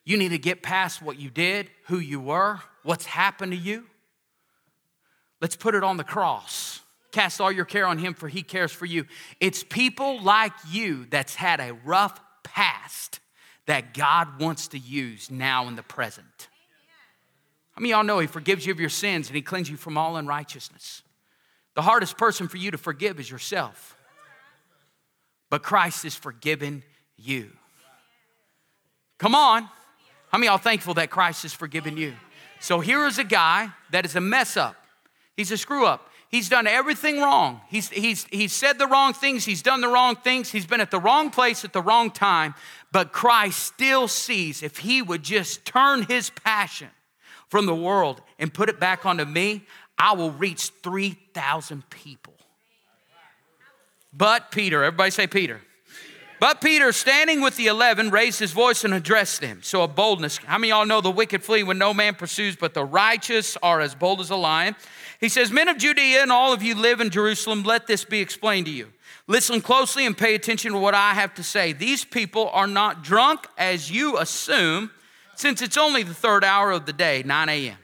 [0.04, 3.84] You need to get past what you did, who you were, what's happened to you.
[5.40, 6.80] Let's put it on the cross.
[7.12, 9.06] Cast all your care on him, for he cares for you.
[9.40, 13.20] It's people like you that's had a rough past
[13.66, 16.48] that God wants to use now in the present.
[17.72, 19.76] How many of y'all know he forgives you of your sins and he cleans you
[19.76, 21.02] from all unrighteousness?
[21.74, 23.96] The hardest person for you to forgive is yourself.
[25.48, 26.82] But Christ has forgiven
[27.16, 27.50] you.
[29.18, 29.64] Come on.
[30.30, 32.14] How many y'all thankful that Christ has forgiven you?
[32.60, 34.76] So here is a guy that is a mess up.
[35.36, 36.08] He's a screw up.
[36.28, 37.60] He's done everything wrong.
[37.68, 39.44] He's, he's, he's said the wrong things.
[39.44, 40.50] He's done the wrong things.
[40.50, 42.54] He's been at the wrong place at the wrong time.
[42.92, 46.90] But Christ still sees if he would just turn his passion
[47.48, 49.64] from the world and put it back onto me,
[49.98, 52.34] I will reach 3,000 people.
[54.12, 55.60] But Peter, everybody say Peter.
[56.40, 59.60] But Peter, standing with the eleven, raised his voice and addressed them.
[59.62, 60.38] So a boldness.
[60.38, 63.82] How many y'all know the wicked flee when no man pursues, but the righteous are
[63.82, 64.74] as bold as a lion?
[65.20, 68.20] He says, Men of Judea and all of you live in Jerusalem, let this be
[68.20, 68.88] explained to you.
[69.26, 71.74] Listen closely and pay attention to what I have to say.
[71.74, 74.90] These people are not drunk as you assume,
[75.36, 77.76] since it's only the third hour of the day, 9 a.m.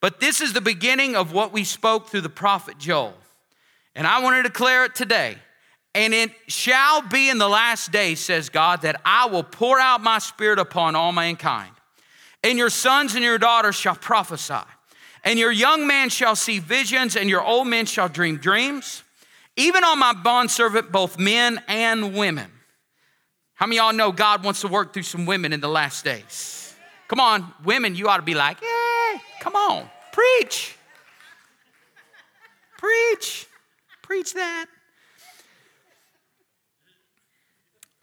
[0.00, 3.14] But this is the beginning of what we spoke through the prophet Joel.
[3.94, 5.38] And I want to declare it today.
[5.94, 10.00] And it shall be in the last days, says God, that I will pour out
[10.00, 11.70] my spirit upon all mankind.
[12.42, 14.54] And your sons and your daughters shall prophesy.
[15.22, 19.02] And your young man shall see visions, and your old men shall dream dreams.
[19.56, 22.50] Even on my bondservant, both men and women.
[23.54, 26.74] How many y'all know God wants to work through some women in the last days?
[27.06, 29.88] Come on, women, you ought to be like, hey, come on.
[30.12, 30.76] Preach.
[32.78, 33.46] Preach.
[34.02, 34.66] Preach that.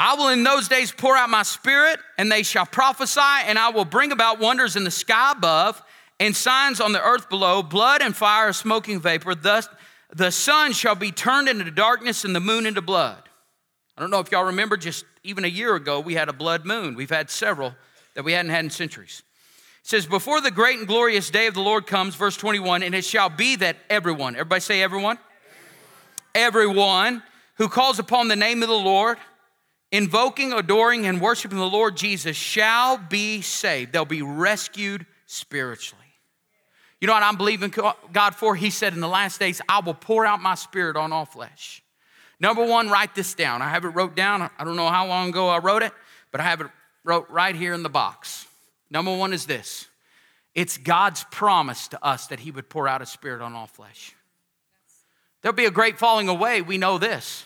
[0.03, 3.69] I will in those days pour out my spirit, and they shall prophesy, and I
[3.69, 5.79] will bring about wonders in the sky above
[6.19, 9.35] and signs on the earth below, blood and fire, smoking vapor.
[9.35, 9.69] Thus
[10.11, 13.21] the sun shall be turned into darkness and the moon into blood.
[13.95, 16.65] I don't know if y'all remember, just even a year ago, we had a blood
[16.65, 16.95] moon.
[16.95, 17.75] We've had several
[18.15, 19.21] that we hadn't had in centuries.
[19.83, 22.95] It says, Before the great and glorious day of the Lord comes, verse 21, and
[22.95, 25.19] it shall be that everyone, everybody say everyone?
[26.33, 27.23] Everyone, everyone
[27.57, 29.19] who calls upon the name of the Lord,
[29.91, 33.93] invoking, adoring, and worshiping the Lord Jesus shall be saved.
[33.93, 36.01] They'll be rescued spiritually.
[36.99, 37.73] You know what I'm believing
[38.13, 38.55] God for?
[38.55, 41.83] He said, In the last days, I will pour out my spirit on all flesh.
[42.39, 43.61] Number one, write this down.
[43.61, 44.49] I have it wrote down.
[44.57, 45.93] I don't know how long ago I wrote it,
[46.31, 46.67] but I have it
[47.03, 48.47] wrote right here in the box.
[48.89, 49.87] Number one is this
[50.53, 54.15] it's God's promise to us that He would pour out His Spirit on all flesh.
[55.41, 57.45] There'll be a great falling away, we know this.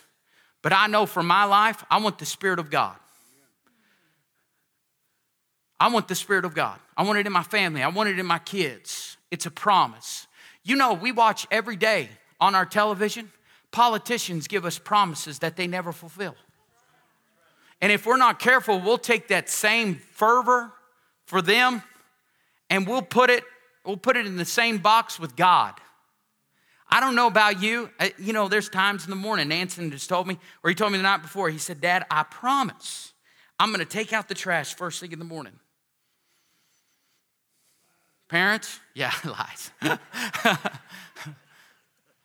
[0.66, 2.96] But I know for my life, I want the Spirit of God.
[5.80, 6.80] I want the Spirit of God.
[6.98, 7.84] I want it in my family.
[7.84, 9.18] I want it in my kids.
[9.30, 10.26] It's a promise.
[10.64, 12.10] You know, we watch every day
[12.42, 13.32] on our television,
[13.70, 16.34] politicians give us promises that they never fulfill.
[17.80, 20.72] And if we're not careful, we'll take that same fervor
[21.28, 21.84] for them
[22.72, 23.44] and we'll put it
[23.86, 25.76] we'll put it in the same box with God.
[26.90, 27.90] I don't know about you.
[28.00, 30.92] Uh, you know, there's times in the morning, Anson just told me, or he told
[30.92, 33.14] me the night before, he said, Dad, I promise
[33.60, 35.54] I'm going to take out the trash first thing in the morning.
[38.28, 38.80] Parents?
[38.94, 39.72] Yeah, lies.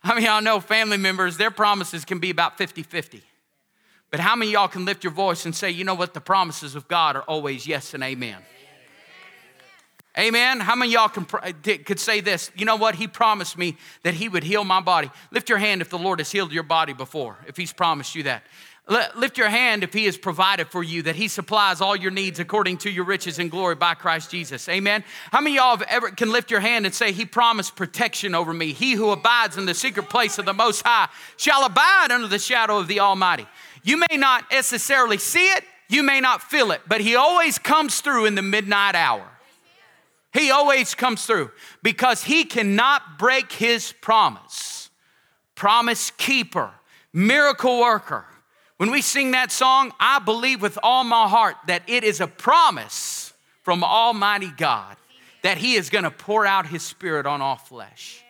[0.03, 3.23] I mean, I know family members, their promises can be about 50 50.
[4.11, 6.75] But how many y'all can lift your voice and say, you know what, the promises
[6.75, 8.39] of God are always yes and amen?
[10.19, 10.59] Amen.
[10.59, 12.51] How many y'all can, could say this?
[12.57, 12.97] You know what?
[12.97, 15.11] He promised me that He would heal my body.
[15.31, 18.25] Lift your hand if the Lord has healed your body before, if He's promised you
[18.25, 18.43] that.
[19.15, 22.41] Lift your hand if He has provided for you, that He supplies all your needs
[22.41, 24.69] according to your riches and glory by Christ Jesus.
[24.69, 25.05] Amen.
[25.31, 28.53] How many y'all have ever can lift your hand and say, He promised protection over
[28.53, 28.73] me?
[28.73, 32.41] He who abides in the secret place of the Most High shall abide under the
[32.41, 33.47] shadow of the Almighty.
[33.85, 38.01] You may not necessarily see it, you may not feel it, but He always comes
[38.01, 39.30] through in the midnight hour.
[40.33, 41.51] He always comes through
[41.83, 44.91] because He cannot break His promise.
[45.55, 46.71] Promise keeper,
[47.13, 48.25] miracle worker
[48.81, 52.27] when we sing that song, I believe with all my heart that it is a
[52.27, 54.97] promise from Almighty God
[55.43, 58.25] that He is gonna pour out His Spirit on all flesh.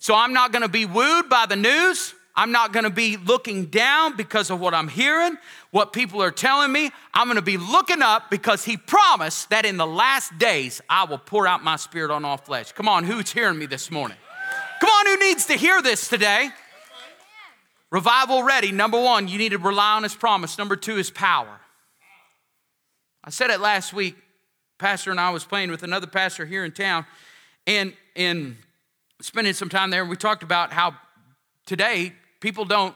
[0.00, 2.16] So I'm not gonna be wooed by the news.
[2.34, 5.38] I'm not gonna be looking down because of what I'm hearing,
[5.72, 6.90] what people are telling me.
[7.12, 11.18] I'm gonna be looking up because He promised that in the last days I will
[11.18, 12.70] pour out my Spirit on all flesh.
[12.70, 14.16] Come on, who's hearing me this morning?
[14.80, 16.50] Come on, who needs to hear this today?
[17.90, 20.56] Revival ready, number one, you need to rely on his promise.
[20.56, 21.60] Number two is power.
[23.24, 24.16] I said it last week.
[24.78, 27.06] Pastor and I was playing with another pastor here in town
[27.66, 28.56] and, and
[29.20, 30.04] spending some time there.
[30.04, 30.96] We talked about how
[31.66, 32.94] today people don't,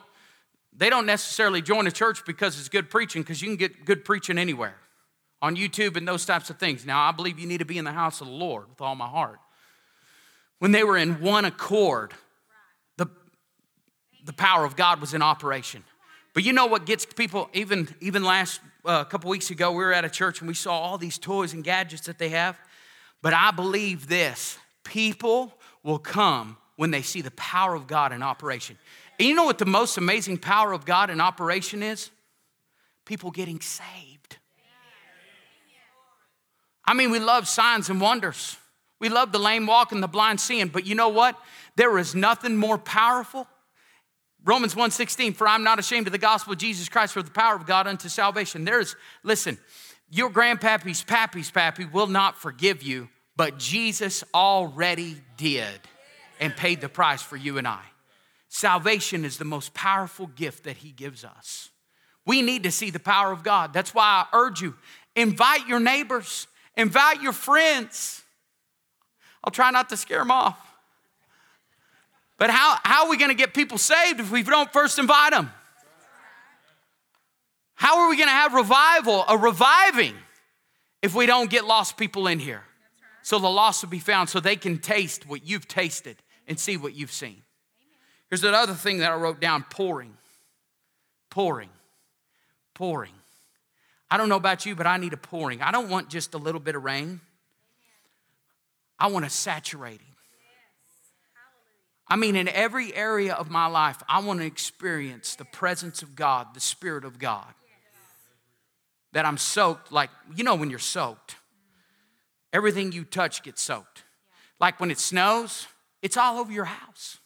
[0.77, 4.05] they don't necessarily join a church because it's good preaching, because you can get good
[4.05, 4.77] preaching anywhere
[5.41, 6.85] on YouTube and those types of things.
[6.85, 8.95] Now, I believe you need to be in the house of the Lord with all
[8.95, 9.39] my heart.
[10.59, 12.15] When they were in one accord,
[12.97, 13.09] the
[14.25, 15.85] the power of God was in operation.
[16.37, 19.95] But you know what gets people, even, even last uh, couple weeks ago, we were
[19.95, 22.59] at a church and we saw all these toys and gadgets that they have.
[23.23, 28.23] But I believe this people will come when they see the power of God in
[28.23, 28.77] operation.
[29.19, 32.11] And you know what the most amazing power of God in operation is?
[33.05, 34.37] People getting saved.
[36.85, 38.57] I mean, we love signs and wonders.
[39.01, 41.39] We love the lame walking, the blind seeing, but you know what?
[41.77, 43.47] There is nothing more powerful
[44.47, 47.57] Romans 1:16, for I'm not ashamed of the gospel of Jesus Christ for the power
[47.57, 48.65] of God unto salvation.
[48.65, 49.59] There's, listen,
[50.09, 55.81] your grandpappy's pappy's pappy will not forgive you, but Jesus already did
[56.39, 57.83] and paid the price for you and I.
[58.57, 61.69] Salvation is the most powerful gift that he gives us.
[62.25, 63.75] We need to see the power of God.
[63.75, 64.75] That's why I urge you
[65.15, 68.23] invite your neighbors, invite your friends.
[69.45, 70.59] I'll try not to scare them off.
[72.39, 75.33] But how, how are we going to get people saved if we don't first invite
[75.33, 75.53] them?
[77.75, 80.15] How are we going to have revival, a reviving,
[81.03, 82.63] if we don't get lost people in here?
[83.21, 86.17] So the lost will be found so they can taste what you've tasted
[86.49, 87.43] and see what you've seen.
[88.29, 90.17] Here's another thing that I wrote down pouring,
[91.31, 91.71] pouring,
[92.75, 93.13] pouring.
[94.11, 95.63] I don't know about you, but I need a pouring.
[95.63, 97.21] I don't want just a little bit of rain,
[98.99, 100.07] I want a saturating.
[102.09, 106.15] I mean, in every area of my life, I want to experience the presence of
[106.15, 107.53] God, the Spirit of God.
[109.13, 111.37] That I'm soaked, like, you know, when you're soaked,
[112.53, 114.05] everything you touch gets soaked.
[114.61, 115.67] Like when it snows,
[116.01, 117.19] it's all over your house.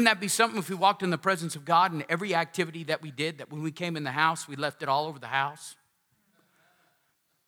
[0.00, 2.84] Wouldn't that be something if we walked in the presence of God and every activity
[2.84, 5.18] that we did, that when we came in the house, we left it all over
[5.18, 5.76] the house?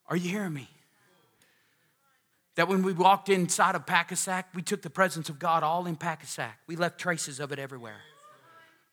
[0.06, 0.68] Are you hearing me?
[2.56, 5.96] That when we walked inside of Pak-A-Sak, we took the presence of God all in
[5.96, 6.58] Pak-A-Sak.
[6.66, 8.02] We left traces of it everywhere.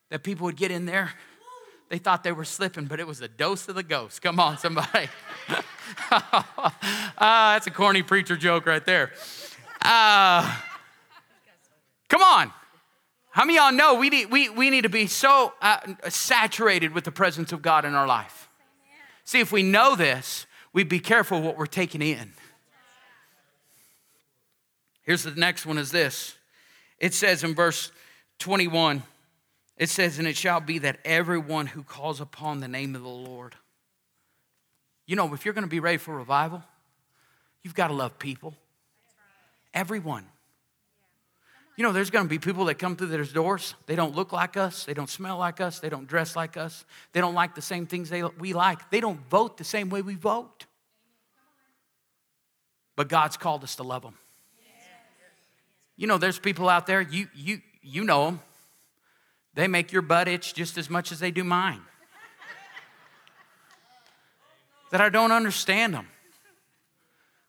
[0.10, 1.12] That people would get in there,
[1.90, 4.22] they thought they were slipping, but it was a dose of the ghost.
[4.22, 5.10] Come on, somebody.
[6.10, 6.32] uh,
[7.20, 9.12] that's a corny preacher joke right there.
[9.82, 10.50] Uh,
[12.08, 12.54] come on.
[13.32, 17.04] How many y'all know we need, we, we need to be so uh, saturated with
[17.04, 18.50] the presence of God in our life?
[19.24, 22.34] See, if we know this, we'd be careful what we're taking in.
[25.04, 26.36] Here's the next one is this.
[26.98, 27.92] It says in verse
[28.40, 29.04] 21,
[29.78, 33.08] it says, And it shall be that everyone who calls upon the name of the
[33.08, 33.56] Lord.
[35.06, 36.64] You know, if you're going to be ready for revival,
[37.64, 38.54] you've got to love people.
[39.74, 40.26] Everyone.
[41.80, 43.74] You know, there's going to be people that come through those doors.
[43.86, 44.84] They don't look like us.
[44.84, 45.80] They don't smell like us.
[45.80, 46.84] They don't dress like us.
[47.14, 48.90] They don't like the same things they, we like.
[48.90, 50.66] They don't vote the same way we vote.
[52.98, 54.16] But God's called us to love them.
[55.96, 58.42] You know, there's people out there, you, you, you know them.
[59.54, 61.80] They make your butt itch just as much as they do mine.
[64.92, 66.08] that I don't understand them.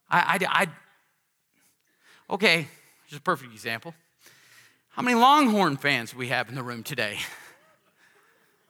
[0.08, 0.66] I, I, I,
[2.32, 2.68] okay,
[3.08, 3.92] here's a perfect example.
[4.90, 7.18] How many Longhorn fans do we have in the room today?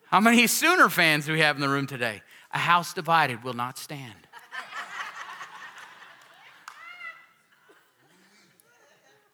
[0.07, 2.23] How many Sooner fans do we have in the room today?
[2.53, 4.15] A house divided will not stand.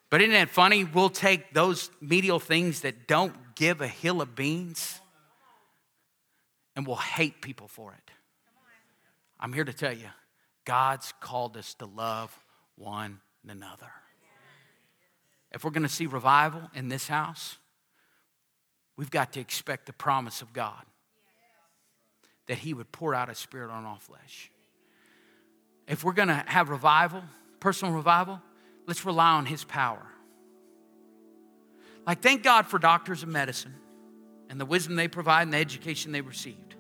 [0.09, 0.85] But isn't it funny?
[0.85, 5.01] We'll take those medial things that don't give a hill of beans
[6.77, 8.11] and we'll hate people for it.
[9.41, 10.09] I'm here to tell you
[10.65, 12.39] God's called us to love
[12.77, 13.91] one another.
[15.57, 17.57] If we're going to see revival in this house,
[18.99, 20.85] we've got to expect the promise of God
[22.47, 24.51] that He would pour out His Spirit on all flesh.
[25.89, 27.23] If we're going to have revival,
[27.59, 28.43] personal revival,
[28.87, 30.07] let's rely on His power.
[32.07, 33.75] Like, thank God for doctors of medicine
[34.51, 36.75] and the wisdom they provide and the education they received.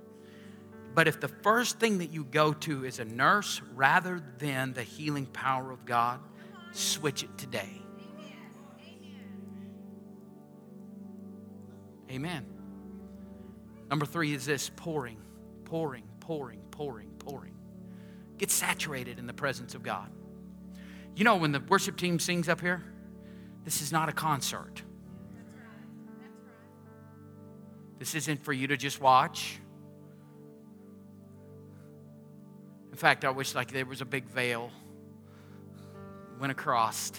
[0.94, 4.82] But if the first thing that you go to is a nurse rather than the
[4.82, 6.20] healing power of God,
[6.72, 7.80] switch it today.
[12.10, 12.46] Amen.
[13.90, 15.18] Number three is this pouring,
[15.64, 17.54] pouring, pouring, pouring, pouring.
[18.38, 20.10] Get saturated in the presence of God.
[21.14, 22.82] You know, when the worship team sings up here,
[23.64, 24.82] this is not a concert.
[27.98, 29.58] This isn't for you to just watch.
[32.90, 34.70] In fact, I wish like there was a big veil
[36.38, 37.12] went across.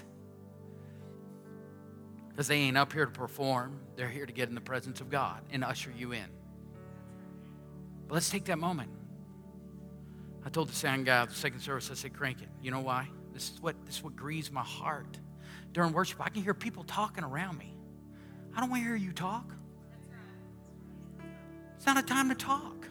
[2.37, 3.79] Because they ain't up here to perform.
[3.95, 6.27] They're here to get in the presence of God and usher you in.
[8.07, 8.91] But let's take that moment.
[10.45, 12.49] I told the sound guy the second service, I said, crank it.
[12.61, 13.07] You know why?
[13.33, 15.17] This is what this is what grieves my heart.
[15.73, 17.75] During worship, I can hear people talking around me.
[18.55, 19.51] I don't want to hear you talk.
[21.75, 22.87] It's not a time to talk.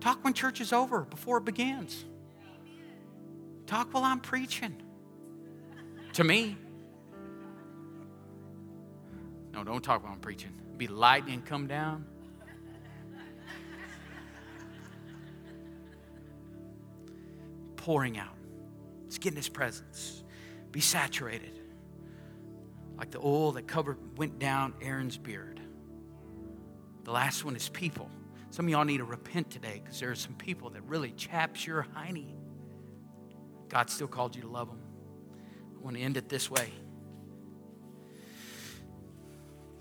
[0.00, 2.04] Talk when church is over, before it begins.
[3.66, 4.76] Talk while I'm preaching.
[6.12, 6.58] to me.
[9.52, 10.52] No, don't talk while I'm preaching.
[10.76, 12.06] Be lightning come down.
[17.76, 18.36] Pouring out.
[19.04, 20.22] Let's get in his presence.
[20.70, 21.58] Be saturated.
[22.96, 25.60] Like the oil that covered went down Aaron's beard.
[27.04, 28.08] The last one is people.
[28.50, 31.66] Some of y'all need to repent today because there are some people that really chaps
[31.66, 32.34] your hiney.
[33.68, 34.80] God still called you to love them.
[35.76, 36.70] I want to end it this way.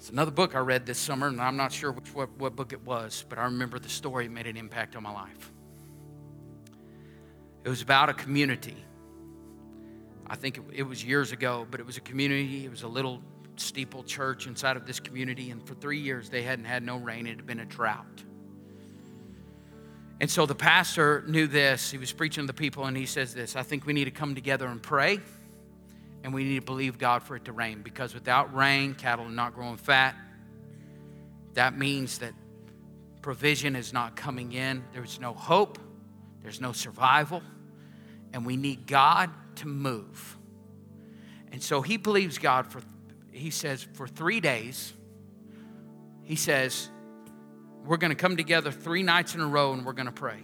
[0.01, 2.73] It's another book I read this summer, and I'm not sure which, what, what book
[2.73, 5.51] it was, but I remember the story made an impact on my life.
[7.63, 8.75] It was about a community.
[10.25, 12.65] I think it, it was years ago, but it was a community.
[12.65, 13.21] It was a little
[13.57, 17.27] steeple church inside of this community, and for three years they hadn't had no rain.
[17.27, 18.23] It had been a drought.
[20.19, 21.91] And so the pastor knew this.
[21.91, 24.11] He was preaching to the people, and he says this I think we need to
[24.11, 25.19] come together and pray,
[26.23, 29.29] and we need to believe God for it to rain because without rain, cattle are
[29.29, 30.15] not growing fat.
[31.53, 32.33] That means that
[33.21, 35.79] provision is not coming in, there's no hope,
[36.41, 37.41] there's no survival,
[38.33, 40.37] and we need God to move.
[41.51, 42.81] And so he believes God for
[43.31, 44.93] he says, for three days,
[46.23, 46.89] he says,
[47.85, 50.43] we're going to come together three nights in a row and we're going to pray.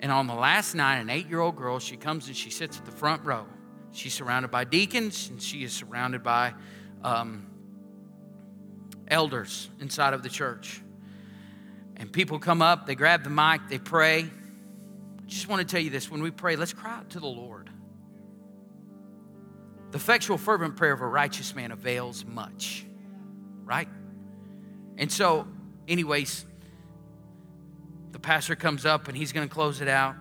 [0.00, 2.78] And on the last night, an eight year old girl, she comes and she sits
[2.78, 3.46] at the front row.
[3.92, 6.54] She's surrounded by deacons and she is surrounded by
[7.04, 7.46] um,
[9.06, 10.80] elders inside of the church.
[11.96, 14.20] And people come up, they grab the mic, they pray.
[14.22, 17.26] I just want to tell you this when we pray, let's cry out to the
[17.26, 17.70] Lord.
[19.90, 22.86] The effectual, fervent prayer of a righteous man avails much,
[23.64, 23.88] right?
[24.96, 25.46] And so,
[25.86, 26.46] anyways,
[28.12, 30.16] the pastor comes up and he's going to close it out.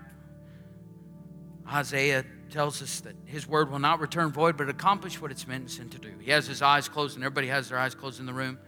[1.71, 5.61] Isaiah tells us that his word will not return void, but accomplish what it's meant
[5.61, 6.11] and sent to do.
[6.19, 8.59] He has his eyes closed, and everybody has their eyes closed in the room.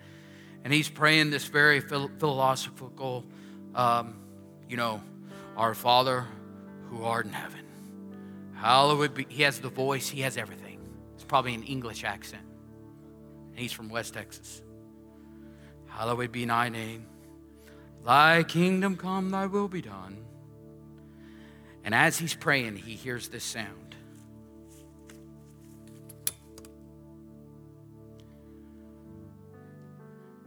[0.63, 3.25] And he's praying this very philosophical,
[3.75, 4.15] um,
[4.69, 5.01] you know,
[5.57, 6.25] Our Father
[6.89, 7.59] who art in heaven.
[8.55, 9.25] Hallowed be.
[9.27, 10.79] He has the voice, he has everything
[11.15, 12.43] It's probably an English accent.
[13.51, 14.61] And he's from West Texas.
[15.88, 17.05] Hallowed be thy name.
[18.05, 20.22] Thy kingdom come, thy will be done
[21.84, 23.95] And as he's praying, he hears this sound.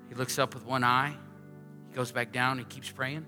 [0.08, 1.14] He looks up with one eye,
[1.90, 3.26] he goes back down, he keeps praying.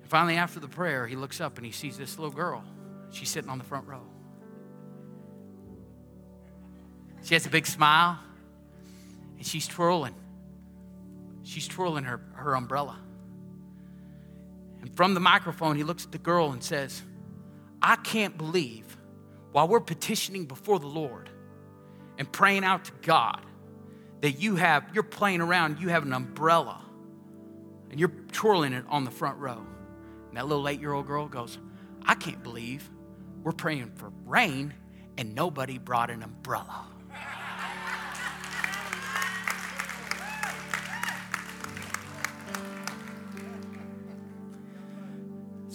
[0.00, 2.64] And finally, after the prayer, he looks up and he sees this little girl.
[3.10, 4.02] She's sitting on the front row.
[7.22, 8.18] She has a big smile
[9.36, 10.14] and she's twirling.
[11.42, 12.98] She's twirling her, her umbrella.
[14.80, 17.02] And from the microphone, he looks at the girl and says,
[17.82, 18.96] I can't believe
[19.52, 21.30] while we're petitioning before the Lord
[22.18, 23.40] and praying out to God
[24.20, 26.82] that you have, you're playing around, you have an umbrella
[27.90, 29.64] and you're twirling it on the front row.
[30.28, 31.58] And that little eight year old girl goes,
[32.04, 32.88] I can't believe
[33.42, 34.74] we're praying for rain
[35.16, 36.86] and nobody brought an umbrella.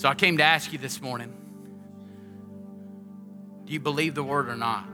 [0.03, 1.33] So I came to ask you this morning
[3.63, 4.85] do you believe the word or not?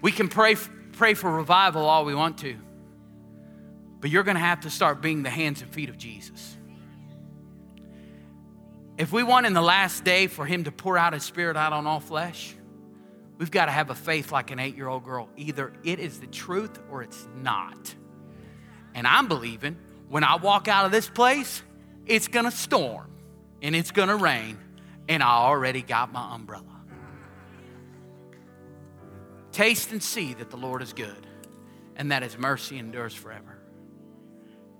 [0.00, 0.54] We can pray,
[0.92, 2.56] pray for revival all we want to,
[4.00, 6.56] but you're going to have to start being the hands and feet of Jesus.
[8.96, 11.72] If we want in the last day for Him to pour out His Spirit out
[11.72, 12.54] on all flesh,
[13.38, 15.28] we've got to have a faith like an eight year old girl.
[15.36, 17.92] Either it is the truth or it's not.
[18.94, 19.76] And I'm believing
[20.08, 21.60] when I walk out of this place,
[22.08, 23.10] it's gonna storm
[23.62, 24.58] and it's gonna rain,
[25.08, 26.64] and I already got my umbrella.
[29.52, 31.26] Taste and see that the Lord is good
[31.96, 33.58] and that his mercy endures forever.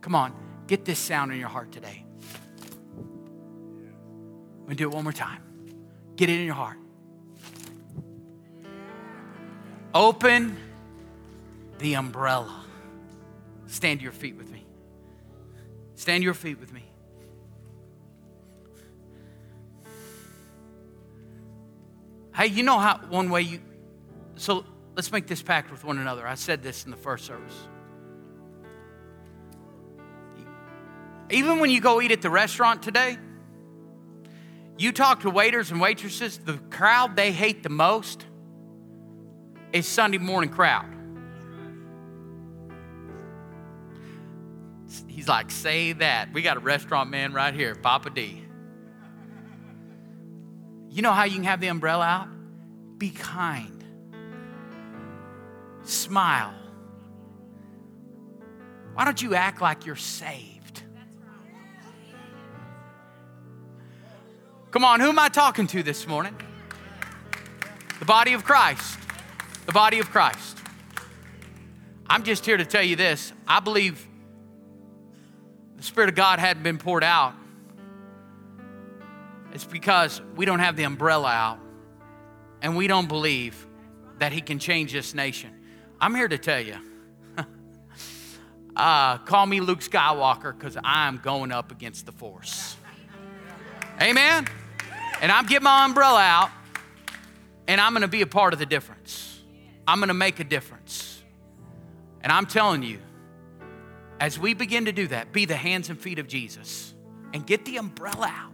[0.01, 0.33] Come on,
[0.67, 2.05] get this sound in your heart today.
[4.61, 5.43] Let me do it one more time.
[6.17, 6.79] Get it in your heart.
[9.95, 10.57] Open
[11.79, 12.65] the umbrella.
[13.67, 14.65] Stand to your feet with me.
[15.95, 16.85] Stand to your feet with me.
[22.39, 23.61] Hey, you know how one way you,
[24.37, 24.65] so
[24.95, 26.25] let's make this pact with one another.
[26.25, 27.67] I said this in the first service.
[31.31, 33.19] Even when you go eat at the restaurant today,
[34.79, 38.25] you talk to waiters and waitresses, the crowd they hate the most
[39.73, 40.87] is Sunday morning crowd.
[45.09, 46.33] He's like, say that.
[46.33, 48.48] We got a restaurant man right here, Papa D.
[50.91, 52.29] You know how you can have the umbrella out?
[52.99, 53.85] Be kind.
[55.85, 56.55] Smile.
[58.95, 60.83] Why don't you act like you're saved?
[64.71, 66.35] Come on, who am I talking to this morning?
[68.01, 68.99] The body of Christ.
[69.67, 70.59] The body of Christ.
[72.07, 73.33] I'm just here to tell you this.
[73.47, 74.07] I believe
[75.77, 77.35] the Spirit of God hadn't been poured out
[79.59, 81.59] it's because we don't have the umbrella out
[82.63, 83.67] and we don't believe
[84.21, 85.51] that He can change this nation.
[86.01, 86.77] I'm here to tell you.
[88.77, 92.77] uh, call me Luke Skywalker because I'm going up against the force.
[94.01, 94.47] Amen?
[95.21, 96.51] And I'm getting my umbrella out
[97.67, 99.41] and I'm going to be a part of the difference.
[99.89, 101.21] I'm going to make a difference.
[102.21, 103.01] And I'm telling you,
[104.21, 106.95] as we begin to do that, be the hands and feet of Jesus
[107.35, 108.53] and get the umbrella out.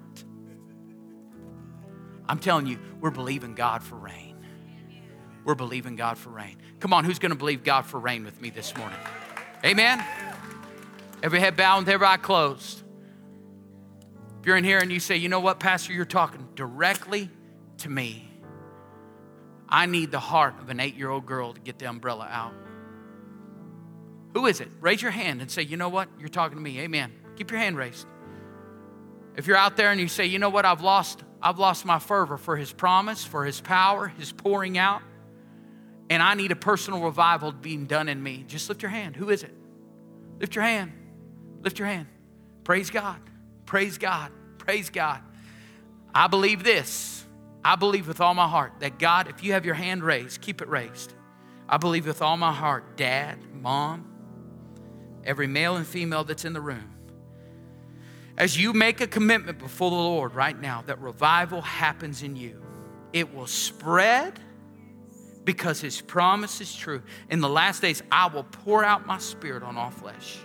[2.29, 4.37] I'm telling you, we're believing God for rain.
[5.45, 6.57] We're believing God for rain.
[6.81, 8.99] Come on, who's going to believe God for rain with me this morning?
[9.65, 10.03] Amen.
[11.23, 12.83] Every head bowed and every eye closed.
[14.41, 17.31] If you're in here and you say, you know what, Pastor, you're talking directly
[17.79, 18.29] to me.
[19.69, 22.53] I need the heart of an eight year old girl to get the umbrella out.
[24.35, 24.69] Who is it?
[24.81, 26.09] Raise your hand and say, you know what?
[26.19, 26.81] You're talking to me.
[26.81, 27.13] Amen.
[27.37, 28.07] Keep your hand raised.
[29.37, 30.65] If you're out there and you say, you know what?
[30.65, 35.03] I've lost I've lost my fervor for His promise, for His power, His pouring out,
[36.09, 38.45] and I need a personal revival being done in me.
[38.49, 39.15] Just lift your hand.
[39.15, 39.55] Who is it?
[40.41, 40.93] Lift your hand.
[41.61, 42.07] Lift your hand.
[42.65, 43.21] Praise God.
[43.67, 44.33] Praise God.
[44.57, 45.21] Praise God.
[46.15, 47.25] I believe this.
[47.63, 50.63] I believe with all my heart that God, if you have your hand raised, keep
[50.63, 51.13] it raised.
[51.69, 54.11] I believe with all my heart, dad, mom,
[55.25, 56.94] every male and female that's in the room,
[58.37, 62.61] as you make a commitment before the Lord right now that revival happens in you,
[63.13, 64.41] it will spread
[65.45, 67.03] because his promise is true.
[67.31, 70.39] In the last days, I will pour out my spirit on all flesh.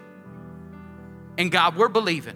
[1.38, 2.36] And God, we're believing.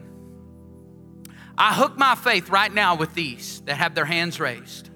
[1.57, 4.89] I hook my faith right now with these that have their hands raised.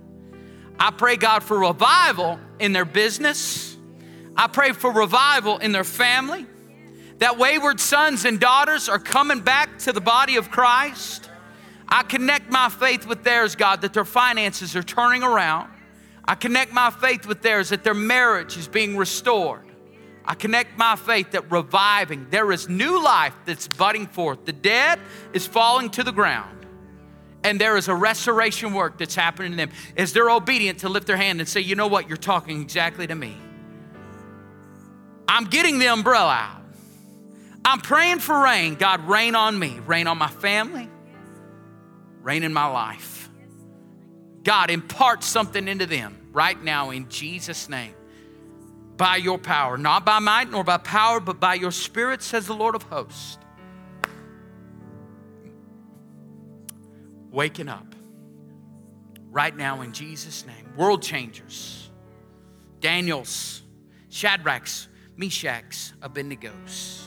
[0.80, 3.76] I pray, God, for revival in their business.
[4.36, 6.48] I pray for revival in their family
[7.20, 11.30] that wayward sons and daughters are coming back to the body of Christ.
[11.88, 15.72] I connect my faith with theirs, God, that their finances are turning around.
[16.26, 19.64] I connect my faith with theirs that their marriage is being restored.
[20.26, 24.44] I connect my faith that reviving, there is new life that's budding forth.
[24.44, 25.00] The dead
[25.32, 26.66] is falling to the ground,
[27.46, 31.08] and there is a restoration work that's happening to them as they're obedient to lift
[31.08, 32.10] their hand and say, You know what?
[32.10, 33.38] You're talking exactly to me.
[35.30, 36.57] I'm getting the umbrella out.
[37.68, 38.76] I'm praying for rain.
[38.76, 40.90] God, rain on me, rain on my family,
[42.22, 43.30] rain in my life.
[44.42, 47.94] God, impart something into them right now in Jesus' name.
[48.96, 52.54] By your power, not by might nor by power, but by your spirit, says the
[52.54, 53.38] Lord of hosts.
[57.32, 57.94] Waking up
[59.30, 60.74] right now in Jesus' name.
[60.78, 61.90] World changers,
[62.80, 63.62] Daniels,
[64.10, 64.88] Shadrachs,
[65.18, 67.07] Meshachs, Abednego's,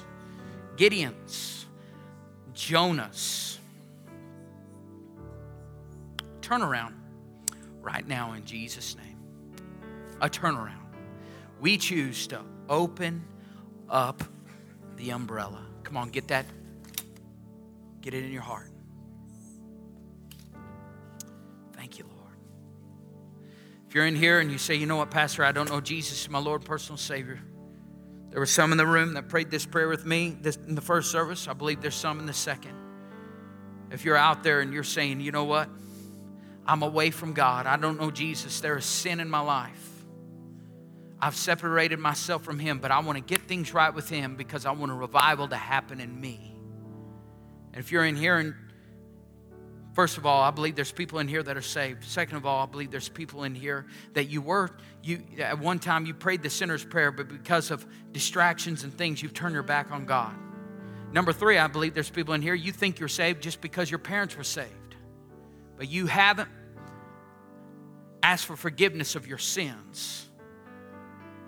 [0.80, 1.66] Gideons,
[2.54, 3.58] Jonahs.
[6.40, 6.94] Turn around
[7.82, 9.18] right now in Jesus' name.
[10.22, 10.78] A turnaround.
[11.60, 13.22] We choose to open
[13.90, 14.24] up
[14.96, 15.66] the umbrella.
[15.82, 16.46] Come on, get that.
[18.00, 18.70] Get it in your heart.
[21.74, 22.36] Thank you, Lord.
[23.86, 26.30] If you're in here and you say, you know what, Pastor, I don't know Jesus
[26.30, 27.38] my Lord, personal Savior.
[28.30, 30.80] There were some in the room that prayed this prayer with me this, in the
[30.80, 31.48] first service.
[31.48, 32.74] I believe there's some in the second.
[33.90, 35.68] If you're out there and you're saying, you know what,
[36.64, 39.88] I'm away from God, I don't know Jesus, there is sin in my life.
[41.20, 44.64] I've separated myself from Him, but I want to get things right with Him because
[44.64, 46.54] I want a revival to happen in me.
[47.72, 48.54] And if you're in here and
[49.92, 52.04] First of all, I believe there's people in here that are saved.
[52.04, 54.70] Second of all, I believe there's people in here that you were
[55.02, 59.22] you at one time you prayed the sinner's prayer, but because of distractions and things,
[59.22, 60.34] you've turned your back on God.
[61.12, 63.98] Number three, I believe there's people in here you think you're saved just because your
[63.98, 64.94] parents were saved,
[65.76, 66.48] but you haven't
[68.22, 70.28] asked for forgiveness of your sins,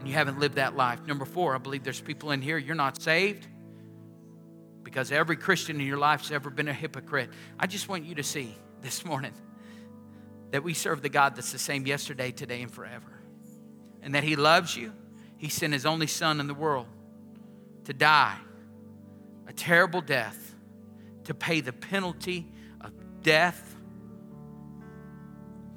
[0.01, 1.07] and you haven't lived that life.
[1.07, 3.47] Number four, I believe there's people in here you're not saved
[4.93, 7.31] because every Christian in your life's ever been a hypocrite.
[7.59, 9.33] I just want you to see this morning
[10.51, 13.23] that we serve the God that's the same yesterday, today, and forever.
[14.03, 14.93] And that He loves you.
[15.39, 16.89] He sent His only Son in the world
[17.85, 18.37] to die
[19.49, 20.55] a terrible death,
[21.25, 22.47] to pay the penalty
[22.83, 23.75] of death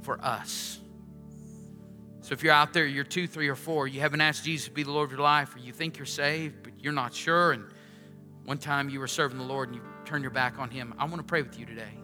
[0.02, 0.78] for us.
[2.20, 4.74] So if you're out there, you're two, three, or four, you haven't asked Jesus to
[4.74, 7.54] be the Lord of your life, or you think you're saved, but you're not sure,
[7.54, 7.66] and
[8.46, 10.94] one time you were serving the Lord and you turned your back on Him.
[10.98, 12.00] I want to pray with you today.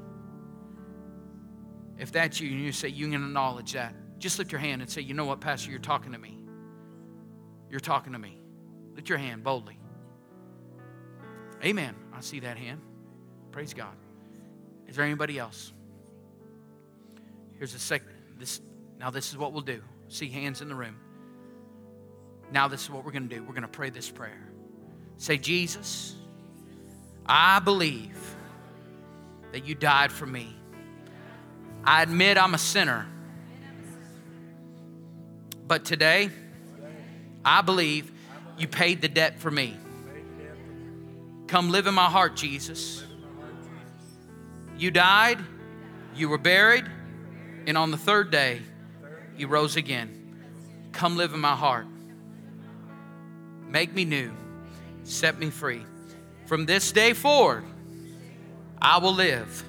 [1.97, 4.89] If that's you and you say you can acknowledge that, just lift your hand and
[4.89, 6.37] say, You know what, Pastor, you're talking to me.
[7.69, 8.39] You're talking to me.
[8.95, 9.77] Lift your hand boldly.
[11.63, 11.95] Amen.
[12.13, 12.81] I see that hand.
[13.51, 13.95] Praise God.
[14.87, 15.73] Is there anybody else?
[17.57, 18.09] Here's a second.
[18.37, 18.61] This
[18.99, 19.81] now this is what we'll do.
[20.07, 20.97] See hands in the room.
[22.51, 23.43] Now this is what we're going to do.
[23.43, 24.49] We're going to pray this prayer.
[25.17, 26.15] Say, Jesus,
[27.34, 28.36] I believe
[29.53, 30.53] that you died for me.
[31.82, 33.07] I admit I'm a sinner.
[35.65, 36.29] But today,
[37.45, 38.11] I believe
[38.57, 39.77] you paid the debt for me.
[41.47, 43.01] Come live in my heart, Jesus.
[44.77, 45.39] You died,
[46.13, 46.84] you were buried,
[47.65, 48.59] and on the third day,
[49.38, 50.89] you rose again.
[50.91, 51.88] Come live in my heart.
[53.69, 54.34] Make me new,
[55.05, 55.86] set me free.
[56.51, 57.63] From this day forward,
[58.81, 59.63] I will live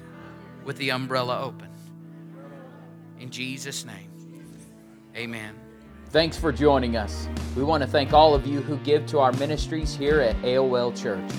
[0.65, 1.69] with the umbrella open.
[3.21, 4.11] In Jesus' name,
[5.15, 5.55] amen.
[6.09, 7.29] Thanks for joining us.
[7.55, 10.93] We want to thank all of you who give to our ministries here at AOL
[10.93, 11.31] Church.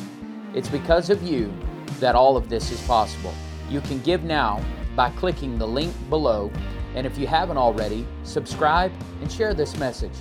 [0.55, 1.53] It's because of you
[2.01, 3.34] that all of this is possible.
[3.68, 4.64] You can give now
[4.97, 6.51] by clicking the link below,
[6.95, 10.16] and if you haven't already, subscribe and share this message.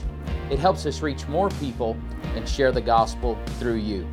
[0.51, 1.95] It helps us reach more people
[2.35, 4.05] and share the gospel through you.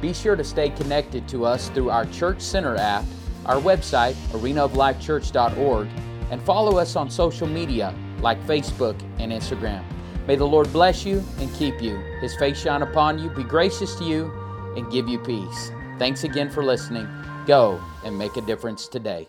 [0.00, 3.04] Be sure to stay connected to us through our Church Center app,
[3.46, 5.88] our website, arenaoflifechurch.org,
[6.30, 9.84] and follow us on social media like Facebook and Instagram.
[10.26, 13.94] May the Lord bless you and keep you, His face shine upon you, be gracious
[13.96, 14.30] to you,
[14.76, 15.72] and give you peace.
[15.98, 17.08] Thanks again for listening.
[17.46, 19.28] Go and make a difference today.